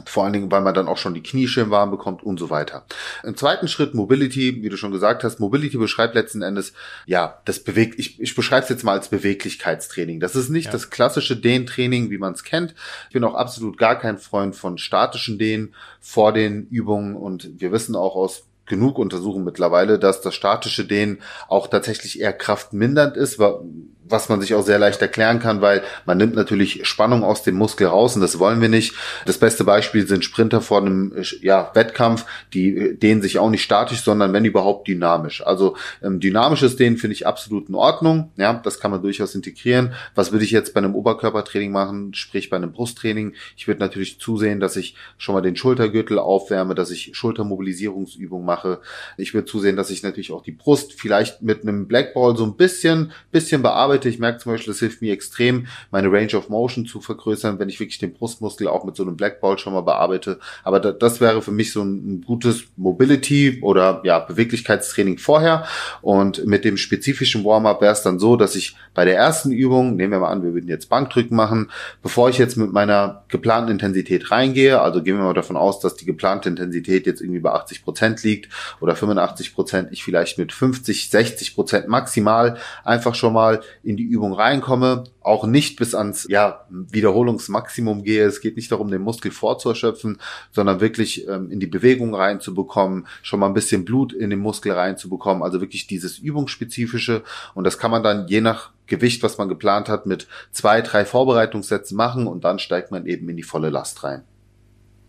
Vor 0.06 0.24
allen 0.24 0.34
Dingen, 0.34 0.52
weil 0.52 0.62
man 0.62 0.74
dann 0.74 0.88
auch 0.88 0.98
schon 0.98 1.14
die 1.14 1.22
Knie 1.22 1.48
schön 1.48 1.70
warm 1.70 1.92
bekommt 1.92 2.24
und 2.24 2.40
so 2.40 2.50
weiter. 2.50 2.86
Im 3.24 3.38
zweiten 3.38 3.68
Schritt 3.68 3.94
Mobility, 3.94 4.64
wie 4.64 4.70
du 4.70 4.78
schon 4.78 4.92
gesagt 4.92 5.24
hast, 5.24 5.40
Mobility 5.40 5.78
beschreibt 5.78 6.16
letzten 6.16 6.42
Endes, 6.42 6.74
ja, 7.06 7.42
das 7.46 7.60
bewegt, 7.64 8.00
ich, 8.00 8.20
ich 8.20 8.34
beschreibe 8.34 8.64
es 8.64 8.70
jetzt 8.70 8.84
mal 8.84 8.94
als 8.94 9.10
Beweglichkeitstraining. 9.10 10.20
Das 10.20 10.36
ist 10.36 10.50
nicht 10.50 10.66
ja. 10.66 10.72
das 10.72 10.90
klassische 10.90 11.36
Dehntraining, 11.36 12.10
wie 12.10 12.18
man 12.18 12.34
es 12.34 12.44
kennt. 12.44 12.74
Ich 13.08 13.14
bin 13.14 13.24
auch 13.24 13.36
absolut 13.36 13.78
gar 13.78 14.00
kein 14.00 14.18
Freund 14.18 14.56
von 14.56 14.80
statischen 14.80 15.38
Dehnen 15.38 15.76
vor 16.00 16.34
den 16.34 16.68
Übungen 16.70 17.16
und 17.16 17.62
wir 17.62 17.72
wissen 17.72 17.96
auch 17.96 18.16
aus 18.16 18.46
genug 18.66 18.98
Untersuchungen 18.98 19.46
mittlerweile, 19.46 20.00
dass 20.00 20.22
das 20.22 20.34
statische 20.34 20.86
Dehnen 20.86 21.22
auch 21.48 21.68
tatsächlich 21.68 22.20
eher 22.20 22.34
kraftmindernd 22.34 23.18
ist, 23.18 23.38
was 24.08 24.30
man 24.30 24.42
sich 24.42 24.54
auch 24.54 24.64
sehr 24.64 24.80
leicht 24.80 25.02
erklären 25.02 25.40
kann, 25.40 25.62
weil 25.62 25.84
man 26.06 26.18
nimmt 26.18 26.36
natürlich 26.36 26.86
Spannung 26.88 27.24
aus 27.24 27.44
dem 27.44 27.56
Muskel 27.56 27.88
raus 27.88 28.16
und 28.16 28.22
das 28.22 28.40
wollen 28.40 28.62
wir 28.62 28.70
nicht. 28.70 28.94
Das 29.26 29.38
beste 29.38 29.64
Beispiel 29.64 30.08
sind 30.08 30.24
Sprinter 30.24 30.62
vor 30.62 30.80
einem 30.80 31.14
ja, 31.42 31.72
Wettkampf, 31.74 32.26
die 32.54 32.98
dehnen 32.98 33.22
sich 33.22 33.40
auch 33.40 33.50
nicht 33.50 33.64
statisch, 33.64 34.02
sondern 34.02 34.34
wenn 34.34 34.46
überhaupt 34.46 34.88
dynamisch. 34.88 35.46
Also 35.46 35.76
ähm, 36.04 36.20
dynamisches 36.20 36.76
Dehnen 36.76 36.98
finde 36.98 37.16
ich 37.16 37.26
absolut 37.26 37.70
in 37.70 37.76
Ordnung. 37.76 38.32
Ja, 38.38 38.54
das 38.54 38.80
kann 38.80 38.92
man 38.92 39.02
durchaus 39.02 39.36
integrieren. 39.36 39.94
Was 40.16 40.32
würde 40.32 40.46
ich 40.46 40.52
jetzt 40.52 40.74
bei 40.74 40.80
einem 40.80 40.96
Oberkörpertraining 40.96 41.72
machen, 41.72 42.14
sprich 42.14 42.50
bei 42.50 42.58
einem 42.58 42.72
Brusttraining? 42.72 43.34
Ich 43.58 43.68
würde 43.68 43.80
natürlich 43.80 44.20
zusehen, 44.20 44.60
dass 44.60 44.76
ich 44.76 44.96
schon 45.18 45.34
mal 45.34 45.42
den 45.42 45.56
Schultergürtel 45.56 46.20
aufwärme, 46.20 46.76
dass 46.76 46.92
ich 46.92 47.12
Schultermobilisierungsübungen 47.14 48.46
mache. 48.46 48.82
Ich 49.18 49.34
würde 49.34 49.46
zusehen, 49.46 49.76
dass 49.76 49.90
ich 49.90 50.04
natürlich 50.04 50.32
auch 50.32 50.44
die 50.44 50.52
Brust 50.52 50.94
vielleicht 50.94 51.42
mit 51.42 51.64
einem 51.64 51.88
Blackball 51.88 52.36
so 52.38 52.44
ein 52.46 52.56
bisschen, 52.56 53.12
bisschen 53.32 53.62
bearbeite 53.62 53.93
arbeite. 53.94 54.10
Ich 54.10 54.20
merke 54.20 54.40
zum 54.40 54.52
Beispiel, 54.52 54.74
das 54.74 54.80
hilft 54.80 55.02
mir 55.02 55.14
extrem, 55.14 55.68
meine 55.92 56.12
Range 56.12 56.36
of 56.36 56.50
Motion 56.50 56.86
zu 56.86 57.00
vergrößern, 57.00 57.60
wenn 57.60 57.70
ich 57.70 57.80
wirklich 57.80 58.00
den 58.00 58.14
Brustmuskel 58.14 58.68
auch 58.68 58.84
mit 58.84 58.96
so 58.96 59.04
einem 59.04 59.16
Blackball 59.16 59.58
schon 59.58 59.74
mal 59.74 59.82
bearbeite. 59.82 60.40
Aber 60.64 60.80
da, 60.80 60.92
das 60.92 61.22
wäre 61.22 61.42
für 61.42 61.52
mich 61.52 61.72
so 61.72 61.84
ein, 61.84 62.16
ein 62.16 62.22
gutes 62.22 62.64
Mobility 62.76 63.60
oder 63.62 64.02
ja, 64.04 64.20
Beweglichkeitstraining 64.20 65.20
vorher. 65.20 65.66
Und 66.02 66.46
mit 66.46 66.66
dem 66.66 66.78
spezifischen 66.78 67.46
Warm-up 67.46 67.82
wäre 67.82 67.94
es 67.94 68.02
dann 68.02 68.20
so, 68.20 68.36
dass 68.36 68.56
ich 68.56 68.76
bei 68.94 69.06
der 69.06 69.16
ersten 69.16 69.52
Übung, 69.52 69.96
nehmen 69.96 70.14
wir 70.14 70.20
mal 70.20 70.32
an, 70.32 70.44
wir 70.44 70.54
würden 70.54 70.70
jetzt 70.70 70.90
Bankdrücken 70.90 71.36
machen, 71.36 71.70
bevor 72.02 72.30
ich 72.30 72.38
jetzt 72.38 72.58
mit 72.58 72.74
meiner 72.74 73.24
geplanten 73.28 73.72
Intensität 73.72 74.32
reingehe, 74.32 74.82
also 74.82 75.04
gehen 75.04 75.18
wir 75.18 75.24
mal 75.24 75.34
davon 75.34 75.58
aus, 75.58 75.80
dass 75.80 75.96
die 75.96 76.06
geplante 76.06 76.50
Intensität 76.50 77.06
jetzt 77.06 77.22
irgendwie 77.22 77.40
bei 77.40 77.52
80 77.52 77.84
Prozent 77.84 78.24
liegt 78.24 78.50
oder 78.80 78.96
85 78.96 79.54
Prozent, 79.54 79.90
ich 79.92 80.04
vielleicht 80.04 80.38
mit 80.38 80.52
50, 80.52 81.10
60 81.10 81.56
Prozent 81.56 81.88
maximal 81.88 82.58
einfach 82.84 83.16
schon 83.16 83.34
mal 83.34 83.62
in 83.84 83.98
die 83.98 84.04
Übung 84.04 84.34
reinkomme, 84.34 85.04
auch 85.22 85.46
nicht 85.46 85.78
bis 85.78 85.94
ans 85.94 86.26
ja, 86.30 86.66
Wiederholungsmaximum 86.70 88.04
gehe. 88.04 88.26
Es 88.26 88.40
geht 88.40 88.56
nicht 88.56 88.72
darum, 88.72 88.90
den 88.90 89.02
Muskel 89.02 89.32
vorzuerschöpfen, 89.32 90.20
sondern 90.52 90.80
wirklich 90.80 91.28
ähm, 91.28 91.52
in 91.52 91.60
die 91.60 91.68
Bewegung 91.68 92.16
reinzubekommen, 92.16 93.08
schon 93.22 93.42
mal 93.42 93.48
ein 93.48 93.54
bisschen 93.54 93.84
Blut 93.84 94.14
in 94.14 94.30
den 94.30 94.40
Muskel 94.40 94.72
reinzubekommen, 94.72 95.44
also 95.44 95.60
wirklich 95.60 95.86
dieses 95.86 96.18
Übungsspezifische. 96.18 97.24
Und 97.54 97.66
das 97.66 97.78
kann 97.78 97.92
man 97.92 98.04
dann 98.04 98.28
je 98.28 98.42
nach 98.42 98.72
Gewicht, 98.88 99.22
was 99.22 99.38
man 99.38 99.50
geplant 99.50 99.90
hat, 99.90 100.06
mit 100.06 100.28
zwei, 100.52 100.82
drei 100.82 101.04
Vorbereitungssätzen 101.04 101.98
machen 101.98 102.28
und 102.28 102.44
dann 102.44 102.60
steigt 102.60 102.92
man 102.92 103.06
eben 103.06 103.28
in 103.28 103.38
die 103.38 103.44
volle 103.44 103.70
Last 103.70 104.04
rein. 104.04 104.24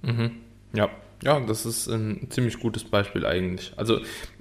Mhm. 0.02 0.33
Ja, 0.75 0.90
ja, 1.23 1.40
das 1.40 1.64
ist 1.64 1.87
ein 1.88 2.26
ziemlich 2.31 2.59
gutes 2.59 2.85
Beispiel 2.85 3.25
eigentlich. 3.25 3.73
Also 3.76 4.00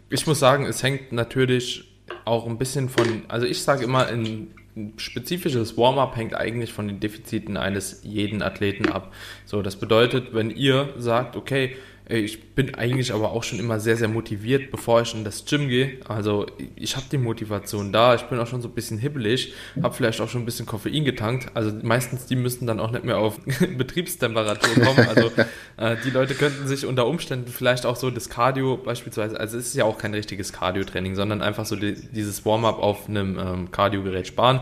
ich 0.10 0.28
muss 0.28 0.40
sagen, 0.40 0.66
es 0.66 0.82
hängt 0.84 1.12
natürlich 1.12 1.93
auch 2.26 2.48
ein 2.48 2.58
bisschen 2.58 2.90
von, 2.90 3.24
also 3.28 3.46
ich 3.46 3.62
sage 3.62 3.84
immer, 3.84 4.08
ein 4.08 4.54
spezifisches 4.98 5.78
Warm-up 5.78 6.16
hängt 6.16 6.36
eigentlich 6.36 6.74
von 6.74 6.88
den 6.88 7.00
Defiziten 7.00 7.58
eines 7.58 8.02
jeden 8.04 8.42
Athleten 8.42 8.90
ab. 8.90 9.14
So, 9.46 9.62
das 9.62 9.76
bedeutet, 9.76 10.34
wenn 10.34 10.50
ihr 10.50 10.94
sagt, 10.98 11.36
okay, 11.36 11.76
ich 12.10 12.54
bin 12.54 12.76
eigentlich 12.76 13.14
aber 13.14 13.32
auch 13.32 13.44
schon 13.44 13.60
immer 13.60 13.80
sehr, 13.80 13.96
sehr 13.96 14.10
motiviert, 14.10 14.72
bevor 14.72 15.02
ich 15.02 15.14
in 15.14 15.24
das 15.24 15.46
Gym 15.46 15.70
gehe. 15.70 16.00
Also 16.06 16.46
ich 16.76 16.98
habe 16.98 17.06
die 17.10 17.18
Motivation 17.18 17.94
da, 17.94 18.14
ich 18.16 18.24
bin 18.24 18.40
auch 18.40 18.48
schon 18.48 18.62
so 18.62 18.68
ein 18.68 18.74
bisschen 18.74 18.98
hibbelig, 18.98 19.54
habe 19.82 19.94
vielleicht 19.96 20.20
auch 20.20 20.28
schon 20.28 20.42
ein 20.42 20.46
bisschen 20.46 20.66
Koffein 20.66 21.06
getankt. 21.06 21.52
Also 21.54 21.72
meistens 21.82 22.26
die 22.26 22.36
müssen 22.36 22.68
dann 22.68 22.82
auch 22.82 22.92
nicht 22.92 23.06
mehr 23.06 23.18
auf 23.18 23.40
Betriebstemperatur 23.78 24.84
kommen. 24.84 25.08
Also 25.08 25.32
äh, 25.78 25.96
die 26.04 26.10
Leute 26.10 26.36
könnten 26.36 26.68
sich 26.68 26.86
unter 26.86 27.08
Umständen 27.08 27.50
vielleicht 27.50 27.86
auch 27.86 27.96
so 27.96 28.10
das 28.12 28.30
Cardio 28.30 28.76
beispielsweise, 28.76 29.40
also 29.40 29.58
es 29.58 29.68
ist 29.68 29.76
ja 29.76 29.86
auch 29.86 29.98
kein 29.98 30.14
richtiges 30.14 30.52
Cardio-Training, 30.52 31.16
sondern 31.16 31.42
einfach 31.42 31.66
so 31.66 31.78
die, 31.78 31.94
dieses 31.94 32.46
Warm-up 32.46 32.80
auf 32.80 33.08
einem 33.08 33.40
ähm, 33.40 33.72
Cardio-Gerät 33.72 34.28
sparen 34.28 34.60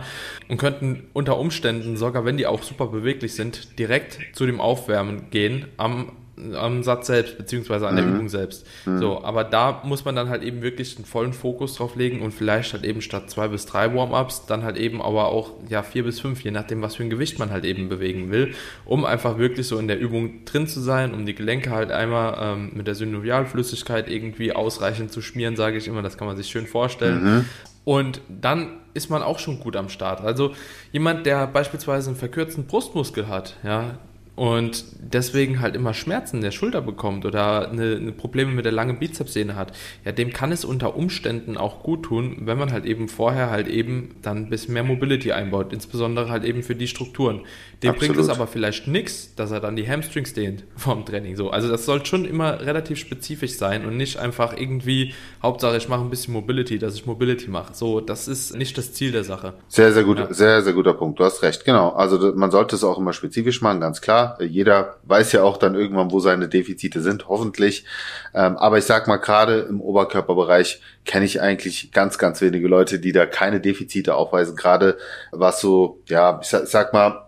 und 0.47 0.57
könnten 0.57 1.07
unter 1.13 1.37
Umständen 1.37 1.97
sogar, 1.97 2.23
wenn 2.23 2.37
die 2.37 2.45
auch 2.45 2.61
super 2.61 2.87
beweglich 2.87 3.33
sind, 3.33 3.79
direkt 3.79 4.19
zu 4.33 4.45
dem 4.45 4.61
Aufwärmen 4.61 5.31
gehen 5.31 5.65
am 5.77 6.11
am 6.55 6.83
Satz 6.83 7.07
selbst, 7.07 7.37
beziehungsweise 7.37 7.87
an 7.87 7.95
der 7.95 8.05
mhm. 8.05 8.15
Übung 8.15 8.29
selbst. 8.29 8.65
Mhm. 8.85 8.99
So, 8.99 9.23
aber 9.23 9.43
da 9.43 9.81
muss 9.83 10.05
man 10.05 10.15
dann 10.15 10.29
halt 10.29 10.43
eben 10.43 10.61
wirklich 10.61 10.95
einen 10.97 11.05
vollen 11.05 11.33
Fokus 11.33 11.75
drauf 11.75 11.95
legen 11.95 12.21
und 12.21 12.33
vielleicht 12.33 12.73
halt 12.73 12.83
eben 12.83 13.01
statt 13.01 13.29
zwei 13.29 13.47
bis 13.47 13.65
drei 13.65 13.93
Warm-ups 13.93 14.45
dann 14.45 14.63
halt 14.63 14.77
eben 14.77 15.01
aber 15.01 15.27
auch 15.27 15.51
ja 15.69 15.83
vier 15.83 16.03
bis 16.03 16.19
fünf, 16.19 16.43
je 16.43 16.51
nachdem, 16.51 16.81
was 16.81 16.95
für 16.95 17.03
ein 17.03 17.09
Gewicht 17.09 17.39
man 17.39 17.51
halt 17.51 17.65
eben 17.65 17.89
bewegen 17.89 18.31
will, 18.31 18.53
um 18.85 19.05
einfach 19.05 19.37
wirklich 19.37 19.67
so 19.67 19.77
in 19.77 19.87
der 19.87 19.99
Übung 19.99 20.45
drin 20.45 20.67
zu 20.67 20.79
sein, 20.79 21.13
um 21.13 21.25
die 21.25 21.35
Gelenke 21.35 21.71
halt 21.71 21.91
einmal 21.91 22.37
ähm, 22.39 22.71
mit 22.73 22.87
der 22.87 22.95
Synovialflüssigkeit 22.95 24.09
irgendwie 24.09 24.53
ausreichend 24.53 25.11
zu 25.11 25.21
schmieren, 25.21 25.55
sage 25.55 25.77
ich 25.77 25.87
immer, 25.87 26.01
das 26.01 26.17
kann 26.17 26.27
man 26.27 26.37
sich 26.37 26.47
schön 26.47 26.67
vorstellen. 26.67 27.23
Mhm. 27.23 27.45
Und 27.83 28.21
dann 28.29 28.77
ist 28.93 29.09
man 29.09 29.23
auch 29.23 29.39
schon 29.39 29.59
gut 29.59 29.75
am 29.75 29.89
Start. 29.89 30.21
Also 30.21 30.53
jemand, 30.91 31.25
der 31.25 31.47
beispielsweise 31.47 32.09
einen 32.09 32.17
verkürzten 32.17 32.65
Brustmuskel 32.65 33.27
hat, 33.27 33.57
ja, 33.63 33.97
und 34.35 34.85
deswegen 34.99 35.59
halt 35.59 35.75
immer 35.75 35.93
Schmerzen 35.93 36.37
in 36.37 36.41
der 36.41 36.51
Schulter 36.51 36.81
bekommt 36.81 37.25
oder 37.25 37.69
eine, 37.69 37.97
eine 37.97 38.11
Probleme 38.13 38.51
mit 38.51 38.63
der 38.63 38.71
langen 38.71 38.97
Bizepssehne 38.97 39.55
hat, 39.55 39.73
ja, 40.05 40.13
dem 40.13 40.31
kann 40.31 40.53
es 40.53 40.63
unter 40.63 40.95
Umständen 40.95 41.57
auch 41.57 41.83
gut 41.83 42.03
tun, 42.03 42.37
wenn 42.45 42.57
man 42.57 42.71
halt 42.71 42.85
eben 42.85 43.09
vorher 43.09 43.49
halt 43.49 43.67
eben 43.67 44.15
dann 44.21 44.37
ein 44.37 44.49
bisschen 44.49 44.73
mehr 44.73 44.85
Mobility 44.85 45.33
einbaut, 45.33 45.73
insbesondere 45.73 46.29
halt 46.29 46.45
eben 46.45 46.63
für 46.63 46.75
die 46.75 46.87
Strukturen. 46.87 47.41
Dem 47.83 47.91
Absolut. 47.91 48.15
bringt 48.15 48.17
es 48.17 48.29
aber 48.29 48.47
vielleicht 48.47 48.87
nichts, 48.87 49.35
dass 49.35 49.51
er 49.51 49.59
dann 49.59 49.75
die 49.75 49.87
Hamstrings 49.87 50.33
dehnt 50.33 50.63
vom 50.77 51.05
Training 51.05 51.35
so. 51.35 51.49
Also 51.49 51.67
das 51.67 51.85
soll 51.85 52.05
schon 52.05 52.23
immer 52.23 52.61
relativ 52.61 52.99
spezifisch 52.99 53.57
sein 53.57 53.85
und 53.85 53.97
nicht 53.97 54.17
einfach 54.17 54.57
irgendwie 54.57 55.13
Hauptsache 55.43 55.75
ich 55.75 55.89
mache 55.89 56.01
ein 56.01 56.09
bisschen 56.09 56.33
Mobility, 56.33 56.79
dass 56.79 56.95
ich 56.95 57.05
Mobility 57.05 57.49
mache. 57.49 57.73
So, 57.73 57.99
das 57.99 58.29
ist 58.29 58.55
nicht 58.55 58.77
das 58.77 58.93
Ziel 58.93 59.11
der 59.11 59.25
Sache. 59.25 59.55
Sehr, 59.67 59.91
sehr 59.91 60.03
gut, 60.03 60.19
ja. 60.19 60.33
sehr, 60.33 60.61
sehr 60.61 60.73
guter 60.73 60.93
Punkt. 60.93 61.19
Du 61.19 61.25
hast 61.25 61.43
recht. 61.43 61.65
Genau. 61.65 61.89
Also 61.89 62.33
man 62.35 62.49
sollte 62.49 62.77
es 62.77 62.83
auch 62.83 62.97
immer 62.97 63.13
spezifisch 63.13 63.61
machen, 63.61 63.81
ganz 63.81 63.99
klar 63.99 64.20
jeder 64.39 64.97
weiß 65.03 65.31
ja 65.31 65.43
auch 65.43 65.57
dann 65.57 65.75
irgendwann, 65.75 66.11
wo 66.11 66.19
seine 66.19 66.47
Defizite 66.47 67.01
sind, 67.01 67.27
hoffentlich. 67.27 67.85
Ähm, 68.33 68.57
aber 68.57 68.77
ich 68.77 68.85
sag 68.85 69.07
mal, 69.07 69.17
gerade 69.17 69.59
im 69.61 69.81
Oberkörperbereich 69.81 70.81
kenne 71.05 71.25
ich 71.25 71.41
eigentlich 71.41 71.91
ganz, 71.91 72.17
ganz 72.17 72.41
wenige 72.41 72.67
Leute, 72.67 72.99
die 72.99 73.11
da 73.11 73.25
keine 73.25 73.59
Defizite 73.59 74.15
aufweisen. 74.15 74.55
Gerade 74.55 74.97
was 75.31 75.61
so, 75.61 75.99
ja, 76.07 76.39
ich 76.41 76.47
sag, 76.47 76.67
sag 76.67 76.93
mal, 76.93 77.27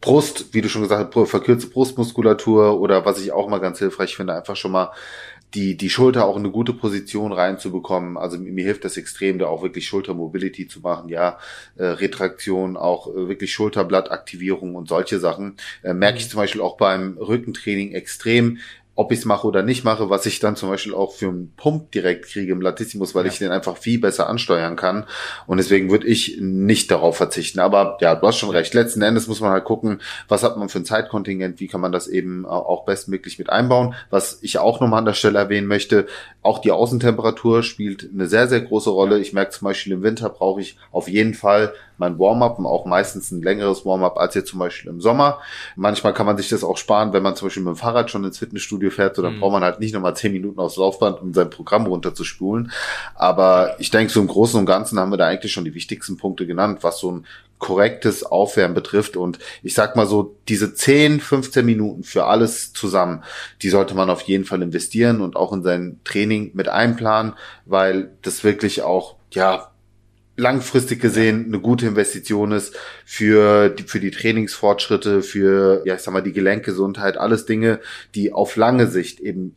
Brust, 0.00 0.54
wie 0.54 0.60
du 0.60 0.68
schon 0.68 0.82
gesagt 0.82 1.14
hast, 1.14 1.28
verkürzte 1.28 1.68
Brustmuskulatur 1.70 2.80
oder 2.80 3.04
was 3.04 3.20
ich 3.20 3.32
auch 3.32 3.48
mal 3.48 3.58
ganz 3.58 3.78
hilfreich 3.78 4.16
finde, 4.16 4.34
einfach 4.34 4.56
schon 4.56 4.72
mal 4.72 4.92
die, 5.56 5.76
die 5.76 5.88
Schulter 5.88 6.26
auch 6.26 6.36
in 6.36 6.42
eine 6.42 6.52
gute 6.52 6.74
Position 6.74 7.32
reinzubekommen. 7.32 8.18
Also 8.18 8.38
mir 8.38 8.64
hilft 8.64 8.84
das 8.84 8.98
extrem, 8.98 9.38
da 9.38 9.46
auch 9.46 9.62
wirklich 9.62 9.86
Schultermobility 9.86 10.68
zu 10.68 10.80
machen, 10.80 11.08
ja, 11.08 11.38
äh, 11.76 11.86
Retraktion, 11.86 12.76
auch 12.76 13.08
äh, 13.08 13.28
wirklich 13.28 13.52
Schulterblattaktivierung 13.54 14.74
und 14.74 14.88
solche 14.88 15.18
Sachen. 15.18 15.56
Äh, 15.82 15.94
merke 15.94 16.18
ich 16.18 16.26
mhm. 16.26 16.30
zum 16.30 16.38
Beispiel 16.38 16.60
auch 16.60 16.76
beim 16.76 17.16
Rückentraining 17.18 17.92
extrem, 17.92 18.58
ob 18.96 19.12
ich 19.12 19.20
es 19.20 19.24
mache 19.26 19.46
oder 19.46 19.62
nicht 19.62 19.84
mache, 19.84 20.08
was 20.08 20.24
ich 20.24 20.40
dann 20.40 20.56
zum 20.56 20.70
Beispiel 20.70 20.94
auch 20.94 21.12
für 21.12 21.28
einen 21.28 21.52
Pump 21.56 21.92
direkt 21.92 22.26
kriege 22.26 22.52
im 22.52 22.62
Latissimus, 22.62 23.14
weil 23.14 23.26
ja. 23.26 23.32
ich 23.32 23.38
den 23.38 23.52
einfach 23.52 23.76
viel 23.76 24.00
besser 24.00 24.28
ansteuern 24.28 24.74
kann. 24.74 25.04
Und 25.46 25.58
deswegen 25.58 25.90
würde 25.90 26.06
ich 26.06 26.38
nicht 26.40 26.90
darauf 26.90 27.18
verzichten. 27.18 27.60
Aber 27.60 27.98
ja, 28.00 28.14
du 28.14 28.26
hast 28.26 28.38
schon 28.38 28.50
recht. 28.50 28.72
Letzten 28.72 29.02
Endes 29.02 29.28
muss 29.28 29.40
man 29.40 29.50
halt 29.50 29.64
gucken, 29.64 30.00
was 30.28 30.42
hat 30.42 30.56
man 30.56 30.70
für 30.70 30.78
ein 30.78 30.86
Zeitkontingent, 30.86 31.60
wie 31.60 31.68
kann 31.68 31.82
man 31.82 31.92
das 31.92 32.08
eben 32.08 32.46
auch 32.46 32.86
bestmöglich 32.86 33.38
mit 33.38 33.50
einbauen. 33.50 33.94
Was 34.08 34.38
ich 34.40 34.58
auch 34.58 34.80
nochmal 34.80 35.00
an 35.00 35.04
der 35.04 35.12
Stelle 35.12 35.38
erwähnen 35.38 35.66
möchte, 35.66 36.06
auch 36.42 36.58
die 36.58 36.72
Außentemperatur 36.72 37.62
spielt 37.62 38.08
eine 38.12 38.26
sehr, 38.26 38.48
sehr 38.48 38.62
große 38.62 38.88
Rolle. 38.88 39.18
Ich 39.18 39.34
merke 39.34 39.50
zum 39.50 39.66
Beispiel 39.66 39.92
im 39.92 40.02
Winter 40.02 40.30
brauche 40.30 40.62
ich 40.62 40.78
auf 40.90 41.06
jeden 41.06 41.34
Fall 41.34 41.74
mein 41.98 42.18
Warm-up 42.18 42.58
und 42.58 42.66
auch 42.66 42.86
meistens 42.86 43.30
ein 43.30 43.42
längeres 43.42 43.84
Warm-up 43.84 44.18
als 44.18 44.34
jetzt 44.34 44.50
zum 44.50 44.58
Beispiel 44.58 44.90
im 44.90 45.00
Sommer. 45.00 45.40
Manchmal 45.76 46.14
kann 46.14 46.26
man 46.26 46.36
sich 46.36 46.48
das 46.48 46.64
auch 46.64 46.76
sparen, 46.76 47.12
wenn 47.12 47.22
man 47.22 47.36
zum 47.36 47.46
Beispiel 47.46 47.62
mit 47.62 47.74
dem 47.74 47.78
Fahrrad 47.78 48.10
schon 48.10 48.24
ins 48.24 48.38
Fitnessstudio 48.38 48.90
fährt, 48.90 49.16
so 49.16 49.22
dann 49.22 49.36
mhm. 49.36 49.40
braucht 49.40 49.52
man 49.52 49.64
halt 49.64 49.80
nicht 49.80 49.94
nochmal 49.94 50.16
zehn 50.16 50.32
Minuten 50.32 50.60
aufs 50.60 50.76
Laufband, 50.76 51.20
um 51.20 51.32
sein 51.32 51.50
Programm 51.50 51.86
runterzuspulen. 51.86 52.72
Aber 53.14 53.76
ich 53.78 53.90
denke, 53.90 54.12
so 54.12 54.20
im 54.20 54.28
Großen 54.28 54.58
und 54.58 54.66
Ganzen 54.66 54.98
haben 54.98 55.10
wir 55.10 55.16
da 55.16 55.26
eigentlich 55.26 55.52
schon 55.52 55.64
die 55.64 55.74
wichtigsten 55.74 56.16
Punkte 56.16 56.46
genannt, 56.46 56.78
was 56.82 56.98
so 56.98 57.12
ein 57.12 57.26
korrektes 57.58 58.22
Aufwärmen 58.22 58.74
betrifft. 58.74 59.16
Und 59.16 59.38
ich 59.62 59.74
sag 59.74 59.96
mal 59.96 60.06
so, 60.06 60.36
diese 60.48 60.74
10, 60.74 61.20
15 61.20 61.64
Minuten 61.64 62.02
für 62.02 62.26
alles 62.26 62.72
zusammen, 62.72 63.22
die 63.62 63.70
sollte 63.70 63.94
man 63.94 64.10
auf 64.10 64.22
jeden 64.22 64.44
Fall 64.44 64.62
investieren 64.62 65.20
und 65.20 65.36
auch 65.36 65.52
in 65.52 65.62
sein 65.62 66.00
Training 66.04 66.50
mit 66.54 66.68
einplanen, 66.68 67.34
weil 67.64 68.12
das 68.22 68.44
wirklich 68.44 68.82
auch, 68.82 69.16
ja, 69.30 69.70
langfristig 70.36 71.00
gesehen 71.00 71.46
eine 71.46 71.60
gute 71.60 71.86
Investition 71.86 72.52
ist 72.52 72.76
für 73.04 73.70
die, 73.70 73.84
für 73.84 74.00
die 74.00 74.10
Trainingsfortschritte, 74.10 75.22
für, 75.22 75.82
ja, 75.86 75.94
ich 75.94 76.02
sag 76.02 76.12
mal, 76.12 76.22
die 76.22 76.32
Gelenkgesundheit, 76.32 77.16
alles 77.16 77.46
Dinge, 77.46 77.80
die 78.14 78.32
auf 78.32 78.56
lange 78.56 78.86
Sicht 78.86 79.20
eben 79.20 79.56